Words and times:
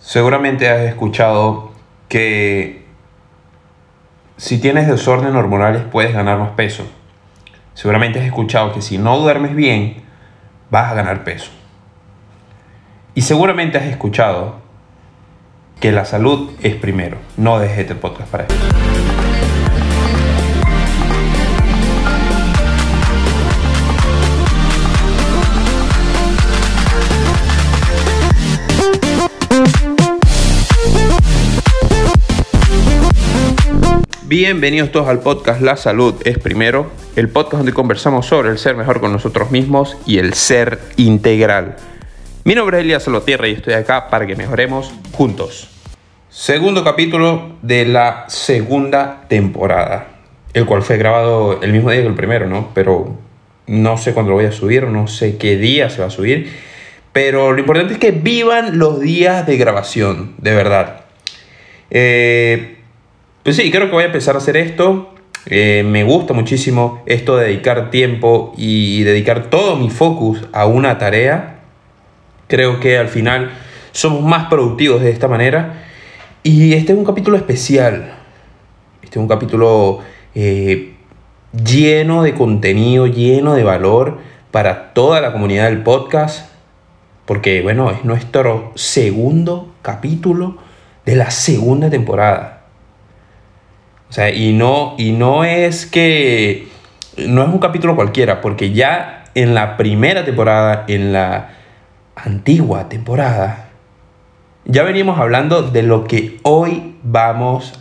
Seguramente 0.00 0.68
has 0.68 0.80
escuchado 0.80 1.70
que 2.08 2.86
si 4.38 4.58
tienes 4.58 4.88
desorden 4.88 5.36
hormonales 5.36 5.82
puedes 5.84 6.14
ganar 6.14 6.38
más 6.38 6.50
peso. 6.52 6.84
Seguramente 7.74 8.18
has 8.18 8.24
escuchado 8.24 8.72
que 8.72 8.80
si 8.80 8.96
no 8.96 9.18
duermes 9.18 9.54
bien 9.54 10.02
vas 10.70 10.90
a 10.90 10.94
ganar 10.94 11.22
peso. 11.22 11.50
Y 13.14 13.22
seguramente 13.22 13.76
has 13.76 13.84
escuchado 13.84 14.56
que 15.80 15.92
la 15.92 16.06
salud 16.06 16.50
es 16.62 16.74
primero. 16.76 17.18
No 17.36 17.58
dejes 17.58 17.80
este 17.80 17.94
podcast 17.94 18.30
para 18.30 18.44
eso. 18.44 18.99
Bienvenidos 34.30 34.92
todos 34.92 35.08
al 35.08 35.18
podcast 35.18 35.60
La 35.60 35.76
Salud 35.76 36.14
es 36.24 36.38
Primero, 36.38 36.88
el 37.16 37.28
podcast 37.28 37.56
donde 37.56 37.72
conversamos 37.72 38.26
sobre 38.26 38.50
el 38.50 38.58
ser 38.58 38.76
mejor 38.76 39.00
con 39.00 39.10
nosotros 39.10 39.50
mismos 39.50 39.96
y 40.06 40.18
el 40.18 40.34
ser 40.34 40.78
integral. 40.96 41.74
Mi 42.44 42.54
nombre 42.54 42.78
es 42.78 42.84
Elías 42.84 43.02
Salotierra 43.02 43.48
y 43.48 43.54
estoy 43.54 43.74
acá 43.74 44.08
para 44.08 44.28
que 44.28 44.36
mejoremos 44.36 44.94
juntos. 45.10 45.68
Segundo 46.28 46.84
capítulo 46.84 47.56
de 47.62 47.86
la 47.86 48.26
segunda 48.28 49.24
temporada, 49.26 50.06
el 50.54 50.64
cual 50.64 50.82
fue 50.82 50.96
grabado 50.96 51.60
el 51.60 51.72
mismo 51.72 51.90
día 51.90 52.02
que 52.02 52.06
el 52.06 52.14
primero, 52.14 52.46
¿no? 52.46 52.70
Pero 52.72 53.18
no 53.66 53.98
sé 53.98 54.14
cuándo 54.14 54.30
lo 54.30 54.36
voy 54.36 54.46
a 54.46 54.52
subir, 54.52 54.84
no 54.84 55.08
sé 55.08 55.38
qué 55.38 55.56
día 55.56 55.90
se 55.90 56.02
va 56.02 56.06
a 56.06 56.10
subir. 56.10 56.52
Pero 57.12 57.52
lo 57.52 57.58
importante 57.58 57.94
es 57.94 57.98
que 57.98 58.12
vivan 58.12 58.78
los 58.78 59.00
días 59.00 59.44
de 59.44 59.56
grabación, 59.56 60.34
de 60.38 60.54
verdad. 60.54 61.00
Eh, 61.90 62.76
pues 63.42 63.56
sí, 63.56 63.70
creo 63.70 63.86
que 63.86 63.92
voy 63.92 64.02
a 64.02 64.06
empezar 64.06 64.34
a 64.34 64.38
hacer 64.38 64.56
esto. 64.56 65.14
Eh, 65.46 65.82
me 65.86 66.04
gusta 66.04 66.34
muchísimo 66.34 67.02
esto 67.06 67.36
de 67.36 67.46
dedicar 67.46 67.90
tiempo 67.90 68.52
y 68.56 69.02
dedicar 69.04 69.48
todo 69.48 69.76
mi 69.76 69.88
focus 69.88 70.46
a 70.52 70.66
una 70.66 70.98
tarea. 70.98 71.60
Creo 72.48 72.80
que 72.80 72.98
al 72.98 73.08
final 73.08 73.50
somos 73.92 74.22
más 74.22 74.48
productivos 74.48 75.00
de 75.00 75.10
esta 75.10 75.28
manera. 75.28 75.84
Y 76.42 76.74
este 76.74 76.92
es 76.92 76.98
un 76.98 77.04
capítulo 77.04 77.36
especial. 77.36 78.14
Este 79.02 79.18
es 79.18 79.22
un 79.22 79.28
capítulo 79.28 80.00
eh, 80.34 80.94
lleno 81.64 82.22
de 82.22 82.34
contenido, 82.34 83.06
lleno 83.06 83.54
de 83.54 83.64
valor 83.64 84.18
para 84.50 84.92
toda 84.92 85.20
la 85.20 85.32
comunidad 85.32 85.66
del 85.66 85.82
podcast. 85.82 86.50
Porque, 87.24 87.62
bueno, 87.62 87.90
es 87.90 88.04
nuestro 88.04 88.72
segundo 88.74 89.72
capítulo 89.80 90.58
de 91.06 91.16
la 91.16 91.30
segunda 91.30 91.88
temporada. 91.88 92.59
O 94.10 94.12
sea, 94.12 94.30
y 94.30 94.52
no, 94.52 94.96
y 94.98 95.12
no 95.12 95.44
es 95.44 95.86
que. 95.86 96.68
No 97.16 97.42
es 97.42 97.48
un 97.48 97.58
capítulo 97.58 97.94
cualquiera, 97.94 98.40
porque 98.40 98.72
ya 98.72 99.24
en 99.34 99.54
la 99.54 99.76
primera 99.76 100.24
temporada, 100.24 100.84
en 100.88 101.12
la 101.12 101.50
antigua 102.16 102.88
temporada, 102.88 103.68
ya 104.64 104.82
veníamos 104.82 105.18
hablando 105.18 105.62
de 105.62 105.84
lo 105.84 106.04
que 106.04 106.40
hoy 106.42 106.96
vamos 107.02 107.80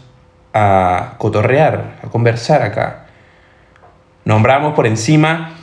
a 0.53 1.15
cotorrear, 1.17 1.97
a 2.03 2.07
conversar 2.09 2.61
acá. 2.61 3.07
Nombramos 4.23 4.73
por 4.73 4.85
encima 4.85 5.53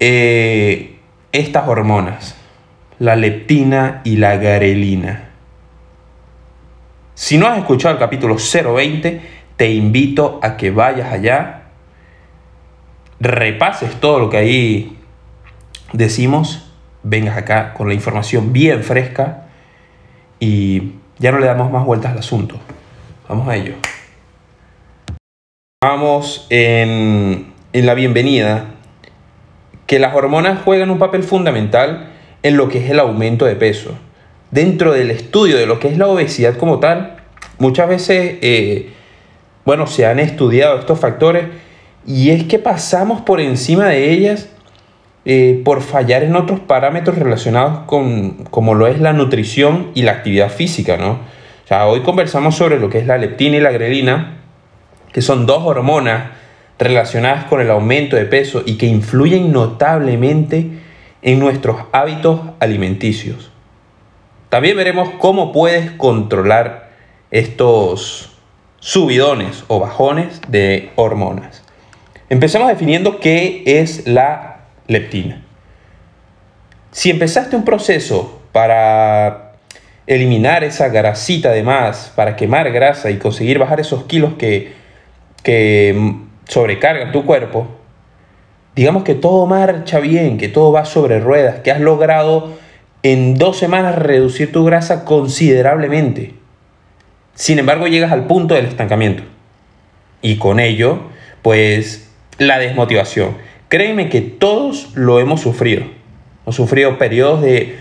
eh, 0.00 0.98
estas 1.30 1.68
hormonas, 1.68 2.36
la 2.98 3.14
leptina 3.14 4.00
y 4.04 4.16
la 4.16 4.36
garelina. 4.36 5.28
Si 7.14 7.38
no 7.38 7.46
has 7.46 7.58
escuchado 7.58 7.94
el 7.94 8.00
capítulo 8.00 8.36
020, 8.36 9.41
te 9.62 9.70
invito 9.70 10.40
a 10.42 10.56
que 10.56 10.72
vayas 10.72 11.12
allá, 11.12 11.66
repases 13.20 13.94
todo 14.00 14.18
lo 14.18 14.28
que 14.28 14.36
ahí 14.36 14.98
decimos, 15.92 16.68
vengas 17.04 17.36
acá 17.36 17.72
con 17.72 17.86
la 17.86 17.94
información 17.94 18.52
bien 18.52 18.82
fresca 18.82 19.44
y 20.40 20.94
ya 21.20 21.30
no 21.30 21.38
le 21.38 21.46
damos 21.46 21.70
más 21.70 21.84
vueltas 21.84 22.10
al 22.10 22.18
asunto. 22.18 22.56
Vamos 23.28 23.46
a 23.46 23.54
ello. 23.54 23.74
Vamos 25.80 26.48
en, 26.50 27.52
en 27.72 27.86
la 27.86 27.94
bienvenida, 27.94 28.64
que 29.86 30.00
las 30.00 30.12
hormonas 30.12 30.60
juegan 30.64 30.90
un 30.90 30.98
papel 30.98 31.22
fundamental 31.22 32.08
en 32.42 32.56
lo 32.56 32.68
que 32.68 32.84
es 32.84 32.90
el 32.90 32.98
aumento 32.98 33.44
de 33.44 33.54
peso. 33.54 33.96
Dentro 34.50 34.92
del 34.92 35.12
estudio 35.12 35.56
de 35.56 35.66
lo 35.66 35.78
que 35.78 35.86
es 35.86 35.98
la 35.98 36.08
obesidad 36.08 36.56
como 36.56 36.80
tal, 36.80 37.18
muchas 37.60 37.88
veces 37.88 38.38
eh, 38.42 38.94
bueno, 39.64 39.86
se 39.86 40.06
han 40.06 40.18
estudiado 40.18 40.78
estos 40.78 40.98
factores 40.98 41.44
y 42.06 42.30
es 42.30 42.44
que 42.44 42.58
pasamos 42.58 43.20
por 43.20 43.40
encima 43.40 43.86
de 43.86 44.10
ellas 44.10 44.48
eh, 45.24 45.62
por 45.64 45.82
fallar 45.82 46.24
en 46.24 46.34
otros 46.34 46.58
parámetros 46.60 47.16
relacionados 47.16 47.80
con 47.86 48.44
como 48.50 48.74
lo 48.74 48.88
es 48.88 49.00
la 49.00 49.12
nutrición 49.12 49.92
y 49.94 50.02
la 50.02 50.12
actividad 50.12 50.50
física, 50.50 50.96
¿no? 50.96 51.18
Hoy 51.86 52.00
conversamos 52.00 52.56
sobre 52.56 52.78
lo 52.78 52.90
que 52.90 52.98
es 52.98 53.06
la 53.06 53.16
leptina 53.16 53.56
y 53.56 53.60
la 53.60 53.70
grelina, 53.70 54.42
que 55.10 55.22
son 55.22 55.46
dos 55.46 55.62
hormonas 55.64 56.32
relacionadas 56.78 57.44
con 57.44 57.62
el 57.62 57.70
aumento 57.70 58.16
de 58.16 58.26
peso 58.26 58.62
y 58.66 58.76
que 58.76 58.84
influyen 58.86 59.52
notablemente 59.52 60.68
en 61.22 61.38
nuestros 61.38 61.78
hábitos 61.92 62.40
alimenticios. 62.60 63.52
También 64.50 64.76
veremos 64.76 65.08
cómo 65.18 65.50
puedes 65.50 65.92
controlar 65.92 66.90
estos 67.30 68.31
subidones 68.82 69.62
o 69.68 69.78
bajones 69.78 70.40
de 70.48 70.90
hormonas. 70.96 71.62
Empecemos 72.28 72.66
definiendo 72.66 73.20
qué 73.20 73.62
es 73.64 74.08
la 74.08 74.62
leptina. 74.88 75.44
Si 76.90 77.08
empezaste 77.08 77.54
un 77.54 77.64
proceso 77.64 78.42
para 78.50 79.52
eliminar 80.08 80.64
esa 80.64 80.88
grasita 80.88 81.52
de 81.52 81.62
más, 81.62 82.12
para 82.16 82.34
quemar 82.34 82.72
grasa 82.72 83.10
y 83.10 83.18
conseguir 83.18 83.60
bajar 83.60 83.78
esos 83.78 84.02
kilos 84.04 84.34
que, 84.36 84.72
que 85.44 86.16
sobrecargan 86.48 87.12
tu 87.12 87.24
cuerpo, 87.24 87.68
digamos 88.74 89.04
que 89.04 89.14
todo 89.14 89.46
marcha 89.46 90.00
bien, 90.00 90.38
que 90.38 90.48
todo 90.48 90.72
va 90.72 90.84
sobre 90.86 91.20
ruedas, 91.20 91.60
que 91.60 91.70
has 91.70 91.80
logrado 91.80 92.54
en 93.04 93.38
dos 93.38 93.58
semanas 93.58 93.94
reducir 93.96 94.50
tu 94.50 94.64
grasa 94.64 95.04
considerablemente 95.04 96.41
sin 97.34 97.58
embargo, 97.58 97.86
llegas 97.86 98.12
al 98.12 98.26
punto 98.26 98.54
del 98.54 98.66
estancamiento. 98.66 99.22
Y 100.20 100.36
con 100.36 100.60
ello, 100.60 101.00
pues, 101.42 102.10
la 102.38 102.58
desmotivación. 102.58 103.36
Créeme 103.68 104.08
que 104.08 104.20
todos 104.20 104.90
lo 104.94 105.18
hemos 105.20 105.40
sufrido. 105.40 105.84
Hemos 106.44 106.56
sufrido 106.56 106.98
periodos 106.98 107.42
de, 107.42 107.78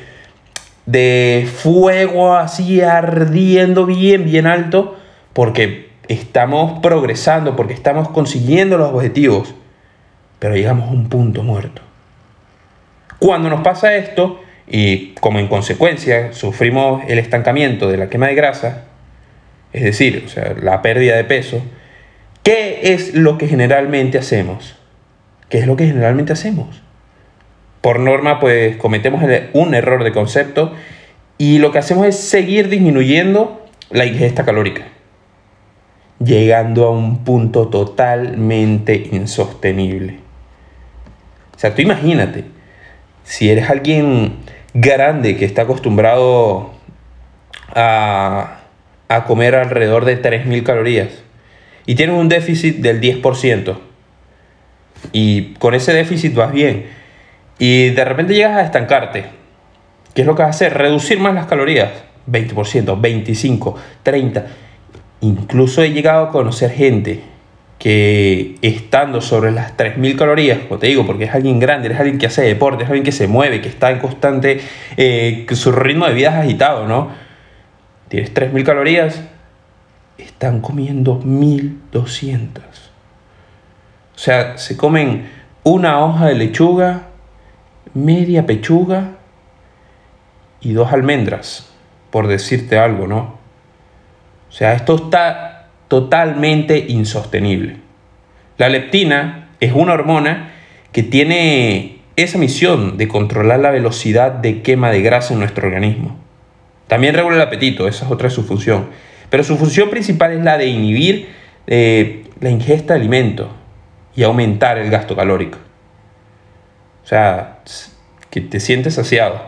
de 0.86 1.50
fuego 1.54 2.36
así 2.36 2.82
ardiendo 2.82 3.86
bien, 3.86 4.26
bien 4.26 4.48
alto, 4.48 4.98
porque 5.34 5.90
estamos 6.08 6.80
progresando, 6.80 7.56
porque 7.56 7.74
estamos 7.74 8.10
consiguiendo 8.10 8.78
los 8.78 8.94
objetivos, 8.94 9.54
pero 10.40 10.56
llegamos 10.56 10.90
a 10.90 10.92
un 10.92 11.10
punto 11.10 11.44
muerto. 11.44 11.82
Cuando 13.20 13.50
nos 13.50 13.62
pasa 13.62 13.96
esto, 13.96 14.40
y 14.68 15.10
como 15.16 15.40
en 15.40 15.48
consecuencia 15.48 16.34
sufrimos 16.34 17.04
el 17.08 17.20
estancamiento 17.20 17.90
de 17.90 17.98
la 17.98 18.10
quema 18.10 18.28
de 18.28 18.36
grasa, 18.36 18.86
es 19.74 19.84
decir, 19.84 20.24
o 20.26 20.30
sea, 20.30 20.56
la 20.62 20.82
pérdida 20.82 21.16
de 21.16 21.24
peso, 21.24 21.62
¿qué 22.44 22.94
es 22.94 23.14
lo 23.14 23.38
que 23.38 23.48
generalmente 23.48 24.18
hacemos? 24.18 24.76
¿Qué 25.50 25.60
es 25.60 25.68
lo 25.68 25.76
que 25.76 25.88
generalmente 25.88 26.34
hacemos? 26.34 26.82
Por 27.82 28.00
norma, 28.00 28.40
pues 28.40 28.78
cometemos 28.78 29.24
un 29.54 29.74
error 29.74 30.04
de 30.04 30.12
concepto 30.12 30.74
y 31.38 31.60
lo 31.60 31.72
que 31.72 31.80
hacemos 31.80 32.06
es 32.06 32.18
seguir 32.18 32.70
disminuyendo 32.70 33.66
la 33.90 34.06
ingesta 34.06 34.46
calórica, 34.46 34.84
llegando 36.24 36.86
a 36.86 36.92
un 36.92 37.24
punto 37.24 37.68
totalmente 37.68 39.10
insostenible. 39.12 40.20
O 41.56 41.60
sea, 41.60 41.74
tú 41.76 41.82
imagínate, 41.82 42.46
si 43.24 43.50
eres 43.50 43.70
alguien 43.70 44.36
grande 44.74 45.36
que 45.36 45.46
está 45.46 45.64
acostumbrado 45.64 46.72
a 47.74 48.61
a 49.16 49.26
comer 49.26 49.56
alrededor 49.56 50.06
de 50.06 50.22
3.000 50.22 50.64
calorías 50.64 51.10
y 51.86 51.96
tienes 51.96 52.16
un 52.16 52.30
déficit 52.30 52.78
del 52.78 53.02
10%. 53.02 53.78
Y 55.12 55.54
con 55.56 55.74
ese 55.74 55.94
déficit 55.94 56.34
vas 56.36 56.52
bien. 56.52 56.86
Y 57.60 57.90
de 57.90 58.06
repente 58.06 58.34
llegas 58.34 58.58
a 58.58 58.62
estancarte. 58.62 59.26
¿Qué 60.14 60.22
es 60.22 60.28
lo 60.28 60.36
que 60.36 60.44
vas 60.44 60.48
a 60.48 60.56
hacer? 60.56 60.78
Reducir 60.78 61.20
más 61.20 61.34
las 61.34 61.48
calorías. 61.48 61.90
20%, 62.30 63.02
25, 63.02 63.76
30. 64.04 64.46
Incluso 65.22 65.82
he 65.84 65.92
llegado 65.92 66.28
a 66.28 66.32
conocer 66.32 66.72
gente 66.72 67.22
que 67.80 68.56
estando 68.62 69.22
sobre 69.22 69.52
las 69.52 69.76
3.000 69.76 70.16
calorías, 70.16 70.60
como 70.60 70.80
te 70.80 70.88
digo, 70.88 71.06
porque 71.06 71.24
es 71.24 71.34
alguien 71.34 71.60
grande, 71.60 71.92
es 71.92 72.00
alguien 72.00 72.20
que 72.20 72.28
hace 72.28 72.44
deporte, 72.44 72.84
es 72.84 72.90
alguien 72.90 73.04
que 73.04 73.12
se 73.12 73.28
mueve, 73.28 73.60
que 73.60 73.70
está 73.70 73.90
en 73.90 73.98
constante, 73.98 74.62
eh, 74.98 75.48
su 75.54 75.72
ritmo 75.72 76.06
de 76.06 76.14
vida 76.14 76.30
es 76.30 76.36
agitado, 76.36 76.88
¿no? 76.88 77.10
Tienes 78.12 78.34
3.000 78.34 78.66
calorías, 78.66 79.22
están 80.18 80.60
comiendo 80.60 81.22
1.200. 81.22 82.60
O 84.14 84.20
sea, 84.20 84.58
se 84.58 84.76
comen 84.76 85.30
una 85.64 86.04
hoja 86.04 86.26
de 86.26 86.36
lechuga, 86.36 87.04
media 87.94 88.46
pechuga 88.46 89.12
y 90.60 90.74
dos 90.74 90.92
almendras, 90.92 91.72
por 92.10 92.28
decirte 92.28 92.78
algo, 92.78 93.08
¿no? 93.08 93.40
O 94.50 94.52
sea, 94.52 94.74
esto 94.74 94.96
está 94.96 95.70
totalmente 95.88 96.80
insostenible. 96.90 97.78
La 98.58 98.68
leptina 98.68 99.52
es 99.62 99.72
una 99.72 99.94
hormona 99.94 100.52
que 100.92 101.04
tiene 101.04 102.02
esa 102.18 102.38
misión 102.38 102.98
de 102.98 103.08
controlar 103.08 103.62
la 103.62 103.72
velocidad 103.72 104.34
de 104.34 104.62
quema 104.64 104.92
de 104.92 105.02
grasa 105.02 105.34
en 105.34 105.40
nuestro 105.40 105.66
organismo. 105.66 106.18
También 106.92 107.16
regula 107.16 107.38
el 107.38 107.42
apetito, 107.42 107.88
esa 107.88 108.04
es 108.04 108.12
otra 108.12 108.28
de 108.28 108.36
su 108.36 108.44
función. 108.44 108.90
Pero 109.30 109.46
su 109.46 109.56
función 109.56 109.90
principal 109.90 110.34
es 110.34 110.44
la 110.44 110.58
de 110.58 110.66
inhibir 110.66 111.30
eh, 111.66 112.26
la 112.42 112.50
ingesta 112.50 112.96
de 112.96 113.00
alimentos 113.00 113.48
y 114.14 114.24
aumentar 114.24 114.78
el 114.78 114.90
gasto 114.92 115.16
calórico. 115.16 115.58
O 117.02 117.08
sea, 117.08 117.60
que 118.30 118.42
te 118.42 118.60
sientes 118.60 118.96
saciado, 118.96 119.42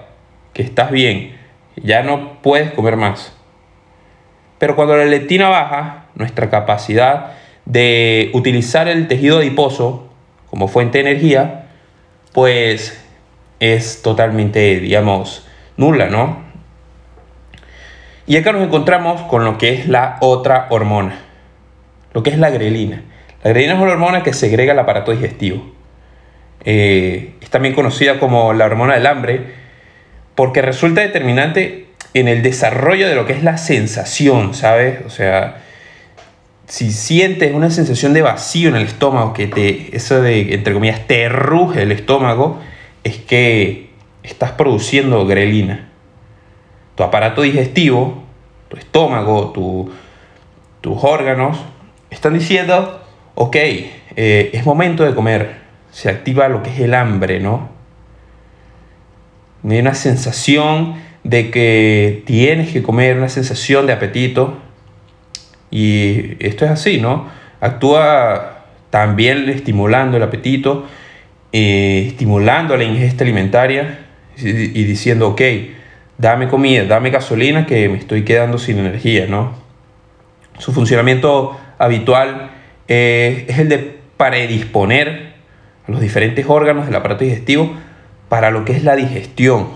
que 0.54 0.62
estás 0.62 0.90
bien, 0.90 1.36
ya 1.76 2.02
no 2.02 2.42
puedes 2.42 2.72
comer 2.72 2.96
más. 2.96 3.36
Pero 4.58 4.78
cuando 4.78 4.96
la 4.96 5.04
leptina 5.04 5.50
baja, 5.50 6.06
nuestra 6.16 6.50
capacidad 6.50 7.34
de 7.66 8.32
utilizar 8.34 8.88
el 8.88 9.10
tejido 9.10 9.40
adiposo 9.40 10.08
como 10.50 10.70
fuente 10.70 11.04
de 11.04 11.12
energía, 11.12 11.66
pues 12.32 13.04
es 13.60 14.02
totalmente, 14.02 14.80
digamos, 14.80 15.46
nula, 15.76 16.08
¿no? 16.08 16.53
Y 18.26 18.38
acá 18.38 18.52
nos 18.54 18.64
encontramos 18.64 19.22
con 19.24 19.44
lo 19.44 19.58
que 19.58 19.74
es 19.74 19.88
la 19.88 20.18
otra 20.22 20.68
hormona, 20.70 21.20
lo 22.14 22.24
que 22.24 22.30
es 22.30 22.38
la 22.38 22.50
grelina. 22.50 23.04
La 23.44 23.50
grelina 23.52 23.74
es 23.74 23.80
una 23.80 23.92
hormona 23.92 24.24
que 24.24 24.34
segrega 24.34 24.74
el 24.74 24.80
aparato 24.80 25.12
digestivo. 25.12 25.74
Eh, 26.64 27.34
es 27.42 27.50
también 27.50 27.76
conocida 27.76 28.20
como 28.20 28.54
la 28.54 28.66
hormona 28.66 28.94
del 28.94 29.06
hambre 29.06 29.64
porque 30.36 30.62
resulta 30.62 31.02
determinante 31.02 31.88
en 32.14 32.28
el 32.28 32.42
desarrollo 32.42 33.08
de 33.08 33.16
lo 33.16 33.26
que 33.26 33.34
es 33.34 33.44
la 33.44 33.58
sensación, 33.58 34.54
¿sabes? 34.54 35.00
O 35.06 35.10
sea, 35.10 35.58
si 36.68 36.92
sientes 36.92 37.54
una 37.54 37.70
sensación 37.70 38.14
de 38.14 38.22
vacío 38.22 38.70
en 38.70 38.76
el 38.76 38.84
estómago, 38.84 39.34
que 39.34 39.48
te, 39.48 39.96
eso 39.96 40.22
de, 40.22 40.54
entre 40.54 40.74
comillas, 40.74 41.06
te 41.08 41.28
ruge 41.28 41.82
el 41.82 41.92
estómago, 41.92 42.60
es 43.04 43.18
que 43.18 43.90
estás 44.24 44.52
produciendo 44.52 45.26
grelina. 45.26 45.90
Tu 46.96 47.04
aparato 47.04 47.42
digestivo, 47.42 48.24
tu 48.70 48.78
estómago, 48.78 49.52
tus 50.82 51.04
órganos, 51.04 51.58
están 52.10 52.34
diciendo, 52.34 53.02
ok, 53.36 53.56
eh, 53.56 54.52
es 54.54 54.66
momento 54.66 55.04
de 55.04 55.16
comer. 55.16 55.64
Se 55.92 56.10
activa 56.10 56.48
lo 56.48 56.64
que 56.64 56.72
es 56.72 56.80
el 56.80 56.94
hambre, 56.94 57.40
¿no? 57.40 57.70
Hay 59.68 59.80
una 59.80 59.94
sensación 59.94 60.96
de 61.24 61.52
que 61.52 62.24
tienes 62.26 62.72
que 62.72 62.84
comer, 62.84 63.18
una 63.18 63.30
sensación 63.30 63.88
de 63.88 63.94
apetito. 63.94 64.58
Y 65.72 66.36
esto 66.40 66.66
es 66.66 66.72
así, 66.72 67.00
¿no? 67.00 67.28
Actúa 67.62 68.66
también 68.90 69.50
estimulando 69.50 70.18
el 70.18 70.24
apetito, 70.24 70.86
eh, 71.52 72.06
estimulando 72.08 72.76
la 72.78 72.84
ingesta 72.84 73.24
alimentaria 73.24 74.06
y, 74.38 74.84
diciendo, 74.84 75.30
ok, 75.30 75.42
dame 76.18 76.48
comida, 76.48 76.86
dame 76.86 77.10
gasolina 77.10 77.66
que 77.66 77.90
me 77.90 77.98
estoy 77.98 78.24
quedando 78.24 78.58
sin 78.58 78.80
energía, 78.80 79.28
¿no? 79.28 79.54
Su 80.60 80.72
funcionamiento 80.72 81.58
habitual 81.78 82.52
eh, 82.88 83.46
es 83.48 83.60
el 83.60 83.70
de 83.70 84.00
predisponer 84.18 85.34
a 85.88 85.92
los 85.92 86.00
diferentes 86.00 86.46
órganos 86.48 86.86
del 86.86 86.96
aparato 86.96 87.24
digestivo 87.24 87.74
para 88.30 88.52
lo 88.52 88.66
que 88.66 88.74
es 88.74 88.84
la 88.84 88.96
digestión. 88.96 89.68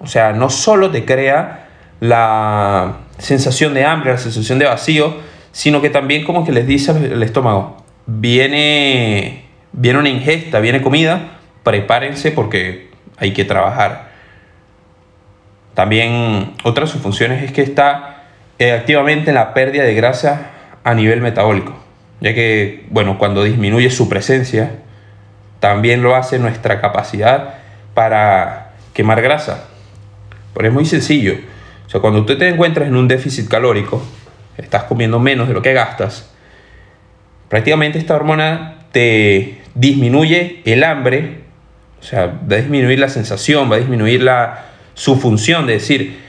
O 0.00 0.06
sea, 0.06 0.32
no 0.32 0.50
solo 0.50 0.90
te 0.90 1.04
crea 1.04 1.68
la 2.00 2.98
sensación 3.18 3.74
de 3.74 3.84
hambre, 3.84 4.12
la 4.12 4.18
sensación 4.18 4.58
de 4.58 4.66
vacío, 4.66 5.16
sino 5.52 5.80
que 5.80 5.90
también 5.90 6.24
como 6.24 6.44
que 6.44 6.52
les 6.52 6.66
dice 6.66 6.90
al 6.90 7.22
estómago, 7.22 7.84
viene, 8.06 9.44
viene 9.72 9.98
una 9.98 10.08
ingesta, 10.08 10.60
viene 10.60 10.82
comida, 10.82 11.38
prepárense 11.62 12.32
porque 12.32 12.90
hay 13.16 13.32
que 13.32 13.44
trabajar. 13.44 14.13
También 15.74 16.54
otra 16.62 16.84
de 16.84 16.90
sus 16.90 17.02
funciones 17.02 17.42
es 17.42 17.52
que 17.52 17.62
está 17.62 18.22
eh, 18.58 18.72
activamente 18.72 19.30
en 19.30 19.34
la 19.34 19.52
pérdida 19.52 19.82
de 19.82 19.94
grasa 19.94 20.50
a 20.84 20.94
nivel 20.94 21.20
metabólico, 21.20 21.74
ya 22.20 22.34
que, 22.34 22.84
bueno, 22.90 23.18
cuando 23.18 23.42
disminuye 23.42 23.90
su 23.90 24.08
presencia, 24.08 24.70
también 25.58 26.02
lo 26.02 26.14
hace 26.14 26.38
nuestra 26.38 26.80
capacidad 26.80 27.54
para 27.94 28.72
quemar 28.92 29.20
grasa. 29.20 29.64
Pero 30.54 30.68
es 30.68 30.74
muy 30.74 30.84
sencillo. 30.84 31.34
O 31.86 31.90
sea, 31.90 32.00
cuando 32.00 32.20
usted 32.20 32.38
te 32.38 32.48
encuentras 32.48 32.86
en 32.86 32.96
un 32.96 33.08
déficit 33.08 33.48
calórico, 33.48 34.02
estás 34.56 34.84
comiendo 34.84 35.18
menos 35.18 35.48
de 35.48 35.54
lo 35.54 35.62
que 35.62 35.72
gastas, 35.72 36.30
prácticamente 37.48 37.98
esta 37.98 38.14
hormona 38.14 38.76
te 38.92 39.62
disminuye 39.74 40.62
el 40.64 40.84
hambre, 40.84 41.40
o 42.00 42.04
sea, 42.04 42.26
va 42.26 42.56
a 42.56 42.58
disminuir 42.58 42.98
la 43.00 43.08
sensación, 43.08 43.70
va 43.70 43.76
a 43.76 43.78
disminuir 43.78 44.22
la, 44.22 44.73
su 44.94 45.16
función 45.16 45.66
de 45.66 45.74
decir, 45.74 46.20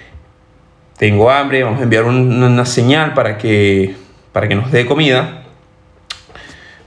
tengo 0.98 1.30
hambre, 1.30 1.64
vamos 1.64 1.80
a 1.80 1.84
enviar 1.84 2.04
una 2.06 2.66
señal 2.66 3.14
para 3.14 3.38
que, 3.38 3.96
para 4.32 4.48
que 4.48 4.56
nos 4.56 4.72
dé 4.72 4.86
comida, 4.86 5.44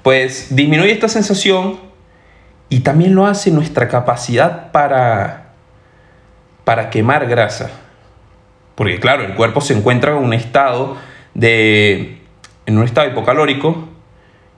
pues 0.02 0.54
disminuye 0.54 0.92
esta 0.92 1.08
sensación 1.08 1.78
y 2.68 2.80
también 2.80 3.14
lo 3.14 3.26
hace 3.26 3.50
nuestra 3.50 3.88
capacidad 3.88 4.70
para, 4.72 5.52
para 6.64 6.90
quemar 6.90 7.26
grasa. 7.26 7.70
Porque 8.74 9.00
claro, 9.00 9.24
el 9.24 9.34
cuerpo 9.34 9.60
se 9.60 9.74
encuentra 9.74 10.12
en 10.12 10.18
un 10.18 10.32
estado 10.32 10.96
de 11.34 12.18
en 12.68 12.76
un 12.76 12.84
estado 12.84 13.08
hipocalórico 13.08 13.88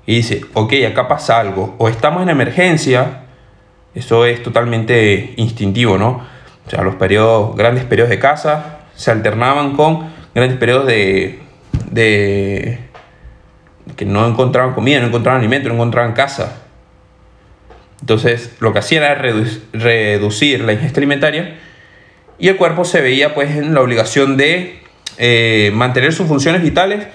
y 0.04 0.16
dice, 0.16 0.40
ok, 0.54 0.72
acá 0.88 1.06
pasa 1.06 1.38
algo, 1.38 1.76
o 1.78 1.88
estamos 1.88 2.22
en 2.22 2.28
emergencia, 2.28 3.22
eso 3.94 4.26
es 4.26 4.42
totalmente 4.42 5.34
instintivo, 5.36 5.96
¿no? 5.96 6.26
O 6.70 6.72
sea, 6.72 6.84
los 6.84 6.94
periodos, 6.94 7.56
grandes 7.56 7.82
periodos 7.82 8.10
de 8.10 8.20
caza 8.20 8.78
se 8.94 9.10
alternaban 9.10 9.74
con 9.74 10.08
grandes 10.36 10.56
periodos 10.56 10.86
de, 10.86 11.40
de 11.90 12.78
que 13.96 14.04
no 14.04 14.24
encontraban 14.24 14.72
comida, 14.72 15.00
no 15.00 15.08
encontraban 15.08 15.40
alimento, 15.40 15.68
no 15.68 15.74
encontraban 15.74 16.12
casa. 16.12 16.62
Entonces, 18.00 18.54
lo 18.60 18.72
que 18.72 18.78
hacía 18.78 18.98
era 18.98 19.16
reducir 19.72 20.60
la 20.60 20.72
ingesta 20.72 21.00
alimentaria 21.00 21.56
y 22.38 22.46
el 22.46 22.56
cuerpo 22.56 22.84
se 22.84 23.00
veía 23.00 23.34
pues 23.34 23.50
en 23.50 23.74
la 23.74 23.80
obligación 23.80 24.36
de 24.36 24.78
eh, 25.18 25.72
mantener 25.74 26.12
sus 26.12 26.28
funciones 26.28 26.62
vitales 26.62 27.08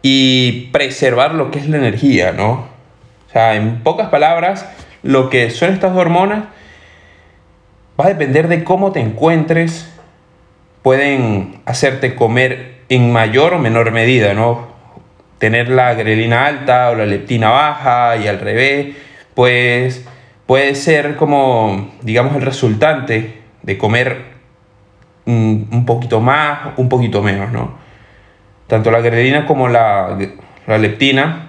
y 0.00 0.68
preservar 0.72 1.34
lo 1.34 1.50
que 1.50 1.58
es 1.58 1.68
la 1.68 1.78
energía, 1.78 2.30
¿no? 2.30 2.68
O 3.28 3.32
sea, 3.32 3.56
en 3.56 3.82
pocas 3.82 4.10
palabras, 4.10 4.64
lo 5.02 5.28
que 5.28 5.50
son 5.50 5.72
estas 5.72 5.96
hormonas 5.96 6.44
va 7.98 8.06
a 8.06 8.08
depender 8.08 8.48
de 8.48 8.64
cómo 8.64 8.92
te 8.92 9.00
encuentres, 9.00 9.92
pueden 10.82 11.60
hacerte 11.64 12.14
comer 12.14 12.80
en 12.88 13.12
mayor 13.12 13.54
o 13.54 13.58
menor 13.58 13.90
medida, 13.92 14.34
¿no? 14.34 14.68
Tener 15.38 15.68
la 15.68 15.94
grelina 15.94 16.46
alta 16.46 16.90
o 16.90 16.94
la 16.94 17.06
leptina 17.06 17.50
baja 17.50 18.16
y 18.16 18.28
al 18.28 18.40
revés, 18.40 18.96
pues 19.34 20.04
puede 20.46 20.74
ser 20.74 21.16
como, 21.16 21.90
digamos, 22.02 22.36
el 22.36 22.42
resultante 22.42 23.40
de 23.62 23.78
comer 23.78 24.32
un, 25.24 25.84
poquito 25.86 26.20
más, 26.20 26.70
un 26.76 26.88
poquito 26.88 27.22
menos, 27.22 27.52
¿no? 27.52 27.76
Tanto 28.66 28.90
la 28.90 29.00
grelina 29.00 29.46
como 29.46 29.68
la, 29.68 30.18
leptina 30.66 31.48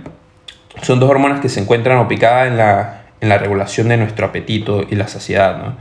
son 0.81 0.99
dos 0.99 1.09
hormonas 1.09 1.39
que 1.39 1.49
se 1.49 1.59
encuentran 1.59 1.99
ubicadas 1.99 2.47
en 2.47 2.57
la, 2.57 3.03
en 3.21 3.29
la 3.29 3.37
regulación 3.37 3.87
de 3.87 3.97
nuestro 3.97 4.25
apetito 4.25 4.83
y 4.89 4.95
la 4.95 5.07
saciedad, 5.07 5.57
¿no? 5.57 5.75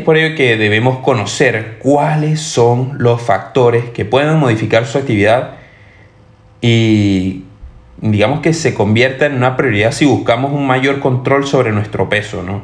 Es 0.00 0.06
por 0.06 0.16
ello 0.16 0.34
que 0.34 0.56
debemos 0.56 1.00
conocer 1.00 1.76
cuáles 1.78 2.40
son 2.40 2.94
los 2.96 3.20
factores 3.20 3.90
que 3.90 4.06
pueden 4.06 4.38
modificar 4.38 4.86
su 4.86 4.96
actividad 4.96 5.56
y 6.62 7.44
digamos 7.98 8.40
que 8.40 8.54
se 8.54 8.72
convierta 8.72 9.26
en 9.26 9.34
una 9.34 9.58
prioridad 9.58 9.92
si 9.92 10.06
buscamos 10.06 10.52
un 10.52 10.66
mayor 10.66 11.00
control 11.00 11.46
sobre 11.46 11.70
nuestro 11.72 12.08
peso, 12.08 12.42
¿no? 12.42 12.62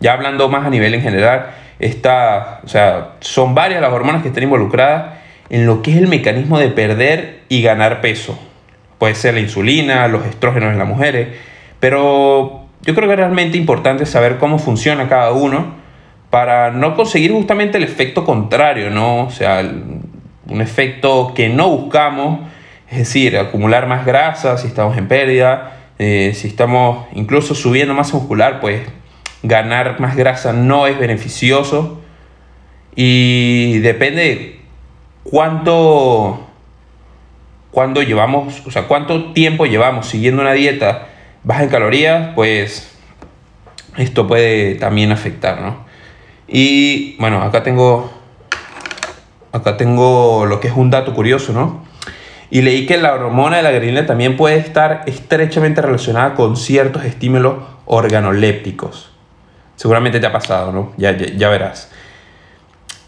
Ya 0.00 0.12
hablando 0.12 0.50
más 0.50 0.66
a 0.66 0.68
nivel 0.68 0.92
en 0.92 1.00
general, 1.00 1.54
está, 1.78 2.60
o 2.62 2.68
sea, 2.68 3.12
son 3.20 3.54
varias 3.54 3.80
las 3.80 3.90
hormonas 3.90 4.20
que 4.20 4.28
están 4.28 4.42
involucradas 4.42 5.14
en 5.48 5.64
lo 5.64 5.80
que 5.80 5.92
es 5.92 5.96
el 5.96 6.06
mecanismo 6.06 6.58
de 6.58 6.68
perder 6.68 7.44
y 7.48 7.62
ganar 7.62 8.02
peso. 8.02 8.38
Puede 8.98 9.14
ser 9.14 9.32
la 9.32 9.40
insulina, 9.40 10.06
los 10.06 10.26
estrógenos 10.26 10.70
en 10.70 10.78
las 10.78 10.86
mujeres, 10.86 11.28
pero 11.80 12.66
yo 12.82 12.94
creo 12.94 13.08
que 13.08 13.14
es 13.14 13.20
realmente 13.20 13.56
importante 13.56 14.04
saber 14.04 14.36
cómo 14.36 14.58
funciona 14.58 15.08
cada 15.08 15.32
uno 15.32 15.85
para 16.36 16.70
no 16.70 16.94
conseguir 16.94 17.32
justamente 17.32 17.78
el 17.78 17.84
efecto 17.84 18.22
contrario, 18.22 18.90
¿no? 18.90 19.24
O 19.24 19.30
sea, 19.30 19.60
un 19.60 20.60
efecto 20.60 21.32
que 21.34 21.48
no 21.48 21.70
buscamos, 21.70 22.40
es 22.90 22.98
decir, 22.98 23.38
acumular 23.38 23.86
más 23.86 24.04
grasa 24.04 24.58
si 24.58 24.66
estamos 24.66 24.98
en 24.98 25.08
pérdida, 25.08 25.78
eh, 25.98 26.32
si 26.34 26.48
estamos 26.48 27.06
incluso 27.14 27.54
subiendo 27.54 27.94
masa 27.94 28.18
muscular, 28.18 28.60
pues 28.60 28.82
ganar 29.44 29.98
más 29.98 30.14
grasa 30.14 30.52
no 30.52 30.86
es 30.86 30.98
beneficioso 30.98 32.02
y 32.94 33.78
depende 33.78 34.60
cuánto, 35.22 36.46
cuánto 37.70 38.02
llevamos, 38.02 38.62
o 38.66 38.70
sea, 38.70 38.82
cuánto 38.82 39.32
tiempo 39.32 39.64
llevamos 39.64 40.04
siguiendo 40.06 40.42
una 40.42 40.52
dieta 40.52 41.06
baja 41.44 41.62
en 41.62 41.70
calorías, 41.70 42.34
pues 42.34 42.94
esto 43.96 44.28
puede 44.28 44.74
también 44.74 45.12
afectar, 45.12 45.62
¿no? 45.62 45.85
Y 46.48 47.16
bueno, 47.18 47.42
acá 47.42 47.62
tengo, 47.62 48.10
acá 49.52 49.76
tengo 49.76 50.46
lo 50.46 50.60
que 50.60 50.68
es 50.68 50.74
un 50.74 50.90
dato 50.90 51.14
curioso, 51.14 51.52
¿no? 51.52 51.84
Y 52.50 52.62
leí 52.62 52.86
que 52.86 52.96
la 52.96 53.14
hormona 53.14 53.56
de 53.56 53.62
la 53.62 53.72
grelina 53.72 54.06
también 54.06 54.36
puede 54.36 54.56
estar 54.56 55.02
estrechamente 55.06 55.82
relacionada 55.82 56.34
con 56.34 56.56
ciertos 56.56 57.04
estímulos 57.04 57.56
organolépticos. 57.86 59.10
Seguramente 59.74 60.20
te 60.20 60.26
ha 60.26 60.32
pasado, 60.32 60.72
¿no? 60.72 60.92
Ya, 60.96 61.16
ya, 61.16 61.48
verás. 61.48 61.90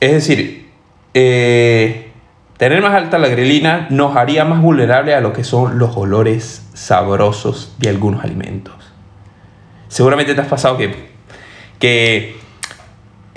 Es 0.00 0.12
decir, 0.12 0.71
eh, 1.14 2.11
tener 2.57 2.83
más 2.83 2.95
alta 2.95 3.18
la 3.18 3.28
grelina 3.28 3.87
nos 3.90 4.16
haría 4.16 4.45
más 4.45 4.61
vulnerable 4.61 5.14
a 5.14 5.21
lo 5.21 5.33
que 5.33 5.45
son 5.45 5.78
los 5.78 5.97
olores 5.97 6.68
sabrosos 6.75 7.75
de 7.78 7.88
algunos 7.88 8.25
alimentos. 8.25 8.75
Seguramente 9.88 10.35
te 10.35 10.40
has 10.40 10.49
pasado 10.49 10.76
que, 10.76 11.11
que 11.78 12.38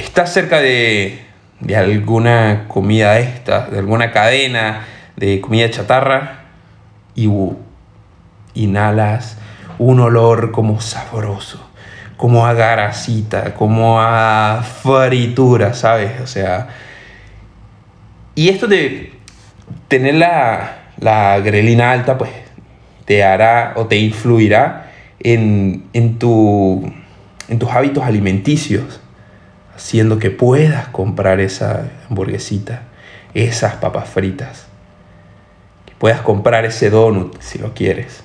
estás 0.03 0.33
cerca 0.33 0.59
de, 0.59 1.21
de 1.59 1.75
alguna 1.75 2.65
comida 2.67 3.19
esta, 3.19 3.67
de 3.67 3.79
alguna 3.79 4.11
cadena 4.11 4.85
de 5.15 5.41
comida 5.41 5.69
chatarra 5.69 6.45
y 7.15 7.29
inhalas 8.53 9.37
un 9.77 9.99
olor 9.99 10.51
como 10.51 10.79
sabroso, 10.79 11.59
como 12.17 12.45
a 12.45 12.53
garacita, 12.53 13.53
como 13.53 13.99
a 13.99 14.63
fritura, 14.63 15.73
¿sabes? 15.73 16.21
O 16.21 16.27
sea, 16.27 16.69
y 18.35 18.49
esto 18.49 18.67
de 18.67 19.13
tener 19.87 20.15
la, 20.15 20.77
la 20.99 21.39
grelina 21.39 21.91
alta, 21.91 22.17
pues 22.17 22.31
te 23.05 23.23
hará 23.23 23.73
o 23.75 23.87
te 23.87 23.97
influirá 23.97 24.91
en, 25.19 25.85
en, 25.93 26.17
tu, 26.19 26.91
en 27.49 27.59
tus 27.59 27.69
hábitos 27.71 28.03
alimenticios, 28.03 29.00
haciendo 29.75 30.19
que 30.19 30.31
puedas 30.31 30.87
comprar 30.87 31.39
esa 31.39 31.89
hamburguesita, 32.09 32.83
esas 33.33 33.75
papas 33.75 34.09
fritas 34.09 34.71
puedas 36.01 36.21
comprar 36.21 36.65
ese 36.65 36.89
donut 36.89 37.39
si 37.41 37.59
lo 37.59 37.75
quieres. 37.75 38.23